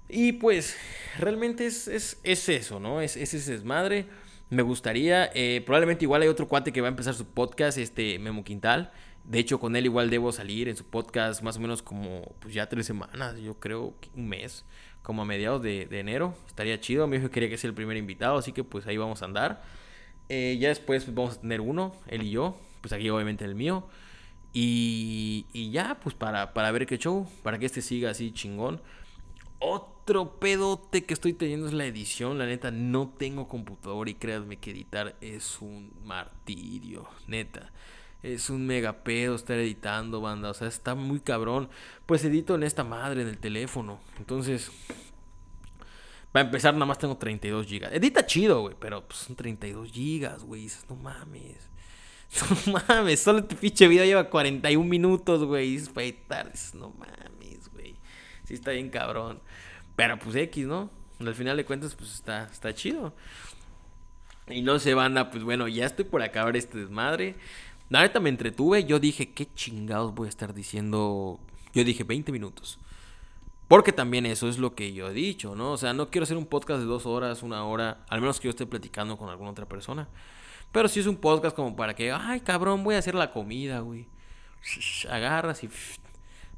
[0.08, 0.76] Y pues
[1.18, 3.00] realmente es, es, es eso, ¿no?
[3.00, 4.06] Es, es ese desmadre.
[4.50, 8.18] Me gustaría, eh, probablemente igual hay otro cuate que va a empezar su podcast, este
[8.18, 8.92] Memo Quintal.
[9.24, 12.54] De hecho, con él igual debo salir en su podcast más o menos como pues
[12.54, 14.64] ya tres semanas, yo creo un mes,
[15.02, 16.34] como a mediados de, enero.
[16.48, 19.22] Estaría chido, dijo que quería que sea el primer invitado, así que pues ahí vamos
[19.22, 19.62] a andar.
[20.28, 23.54] Eh, ya después pues, vamos a tener uno, él y yo pues aquí obviamente el
[23.54, 23.84] mío.
[24.52, 28.82] Y, y ya, pues para, para ver qué show, para que este siga así chingón.
[29.58, 32.38] Otro pedote que estoy teniendo es la edición.
[32.38, 37.70] La neta, no tengo computador y créanme que editar es un martirio, neta.
[38.22, 40.50] Es un mega pedo estar editando, banda.
[40.50, 41.68] O sea, está muy cabrón.
[42.06, 44.00] Pues edito en esta madre, en el teléfono.
[44.18, 44.70] Entonces,
[46.32, 47.92] para empezar, nada más tengo 32 gigas.
[47.92, 50.68] Edita chido, güey, pero pues son 32 gigas, güey.
[50.88, 51.68] No mames.
[52.66, 55.78] No mames, solo este pinche video lleva 41 minutos, güey.
[56.74, 57.96] No mames, güey.
[58.44, 59.40] Sí está bien cabrón.
[59.96, 60.90] Pero pues X, ¿no?
[61.20, 63.14] Al final de cuentas, pues está, está chido.
[64.48, 67.36] Y no se banda, pues bueno, ya estoy por acabar este desmadre.
[67.92, 71.40] Ahorita me entretuve, yo dije, ¿qué chingados voy a estar diciendo?
[71.74, 72.78] Yo dije 20 minutos.
[73.68, 75.72] Porque también eso es lo que yo he dicho, ¿no?
[75.72, 78.44] O sea, no quiero hacer un podcast de dos horas, una hora, al menos que
[78.44, 80.08] yo esté platicando con alguna otra persona.
[80.72, 83.80] Pero si es un podcast como para que, ay, cabrón, voy a hacer la comida,
[83.80, 84.06] güey.
[85.08, 85.70] Agarras y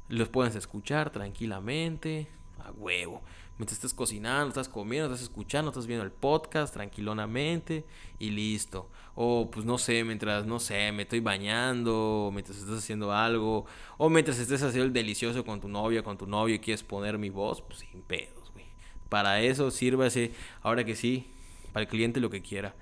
[0.09, 2.27] los puedes escuchar tranquilamente,
[2.59, 3.21] a huevo.
[3.57, 7.85] Mientras estés cocinando, estás comiendo, estás escuchando, estás viendo el podcast tranquilonamente
[8.19, 8.89] y listo.
[9.15, 13.65] O pues no sé, mientras, no sé, me estoy bañando, mientras estás haciendo algo,
[13.97, 17.17] o mientras estés haciendo el delicioso con tu novia, con tu novio y quieres poner
[17.17, 18.65] mi voz, pues sin pedos, güey.
[19.07, 21.31] Para eso sírvase, ahora que sí,
[21.71, 22.75] para el cliente lo que quiera.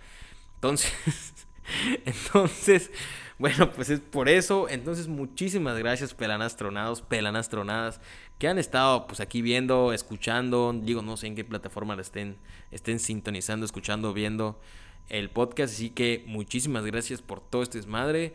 [0.56, 0.92] Entonces,
[2.06, 2.90] entonces,
[3.38, 4.70] bueno, pues es por eso.
[4.70, 8.00] Entonces, muchísimas gracias, pelanastronados, pelanastronadas,
[8.38, 10.74] que han estado pues aquí viendo, escuchando.
[10.74, 12.38] Digo, no sé en qué plataforma estén,
[12.72, 14.60] estén sintonizando, escuchando, viendo
[15.10, 15.74] el podcast.
[15.74, 18.34] Así que muchísimas gracias por todo este desmadre.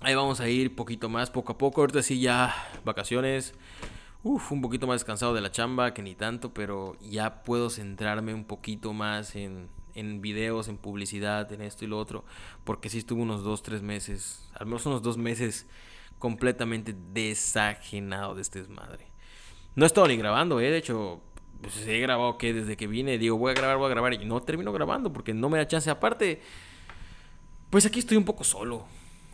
[0.00, 1.80] Ahí vamos a ir poquito más, poco a poco.
[1.80, 2.54] Ahorita sí ya
[2.84, 3.54] vacaciones.
[4.22, 8.34] Uf, un poquito más descansado de la chamba, que ni tanto, pero ya puedo centrarme
[8.34, 12.24] un poquito más en, en videos, en publicidad, en esto y lo otro,
[12.64, 15.66] porque sí estuve unos dos, tres meses, al menos unos dos meses
[16.18, 19.06] completamente desajenado de este desmadre.
[19.74, 20.70] No he estado ni grabando, ¿eh?
[20.70, 21.20] de hecho,
[21.60, 24.24] pues he grabado que desde que vine, digo, voy a grabar, voy a grabar, y
[24.24, 25.90] no termino grabando porque no me da chance.
[25.90, 26.40] Aparte,
[27.70, 28.86] pues aquí estoy un poco solo,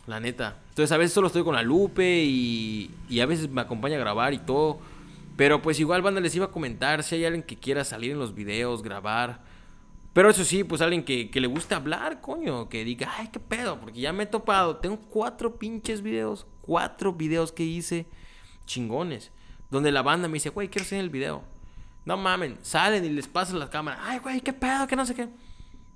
[0.07, 0.61] la neta.
[0.71, 4.01] Entonces a veces solo estoy con la Lupe y, y a veces me acompaña a
[4.01, 4.79] grabar y todo.
[5.37, 8.19] Pero pues igual, banda, les iba a comentar si hay alguien que quiera salir en
[8.19, 9.55] los videos, grabar
[10.15, 13.81] pero eso sí, pues alguien que, le guste hablar, coño, que diga, ay, qué pedo,
[13.81, 14.77] porque ya me he topado.
[14.77, 18.07] Tengo cuatro pinches videos, cuatro videos que hice
[18.67, 19.31] chingones,
[19.71, 21.43] donde la banda me dice, güey, quiero hacer el video.
[22.05, 25.15] No mamen, salen y les pasan la cámara, ay, güey, qué pedo, que no sé
[25.15, 25.29] qué.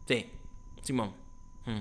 [0.07, 0.31] Sí,
[0.83, 1.12] Simón.
[1.66, 1.81] Hmm.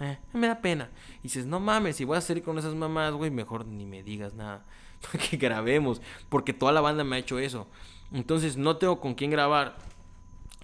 [0.00, 0.90] Eh, me da pena.
[1.20, 4.02] Y dices, no mames, si voy a salir con esas mamás, güey, mejor ni me
[4.02, 4.64] digas nada.
[5.30, 7.66] que grabemos, porque toda la banda me ha hecho eso.
[8.12, 9.76] Entonces no tengo con quién grabar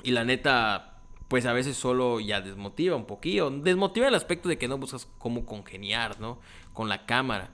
[0.03, 0.89] y la neta,
[1.31, 3.51] pues a veces solo ya desmotiva un poquillo.
[3.51, 6.41] Desmotiva el aspecto de que no buscas cómo congeniar, ¿no?
[6.72, 7.53] Con la cámara.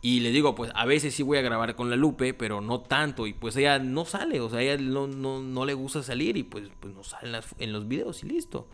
[0.00, 2.80] Y le digo, pues a veces sí voy a grabar con la Lupe, pero no
[2.80, 3.26] tanto.
[3.26, 6.70] Y pues ella no sale, o sea, ella no, no, le gusta salir y pues,
[6.80, 8.66] pues no sale en, los videos y listo.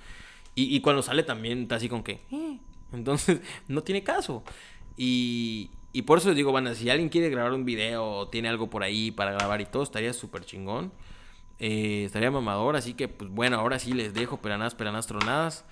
[0.55, 2.20] Y, cuando sale también está así con que...
[2.30, 2.61] Eh".
[2.92, 4.44] Entonces, no tiene caso.
[4.96, 8.48] Y, y por eso les digo, van si alguien quiere grabar un video o tiene
[8.48, 10.92] algo por ahí para grabar y todo, estaría súper chingón.
[11.59, 15.64] Eh, estaría mamador, así que pues bueno, ahora sí les dejo peranas, peranas tronadas.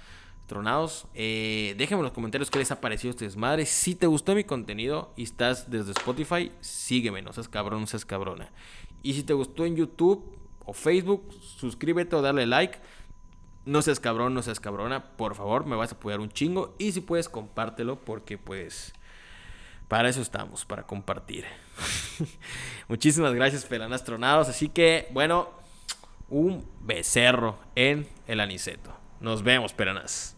[0.46, 3.64] Tronados, eh, déjenme en los comentarios qué les ha parecido este desmadre.
[3.64, 8.04] Si te gustó mi contenido y estás desde Spotify, sígueme, no seas cabrón, no seas
[8.04, 8.50] cabrona.
[9.02, 12.78] Y si te gustó en YouTube o Facebook, suscríbete o dale like.
[13.64, 16.74] No seas cabrón, no seas cabrona, por favor, me vas a apoyar un chingo.
[16.78, 18.92] Y si puedes, compártelo, porque pues
[19.88, 21.44] para eso estamos, para compartir.
[22.88, 24.48] Muchísimas gracias, pelanastronados.
[24.48, 25.61] Así que, bueno,
[26.32, 28.90] un becerro en el aniceto.
[29.20, 30.34] Nos vemos, peranas.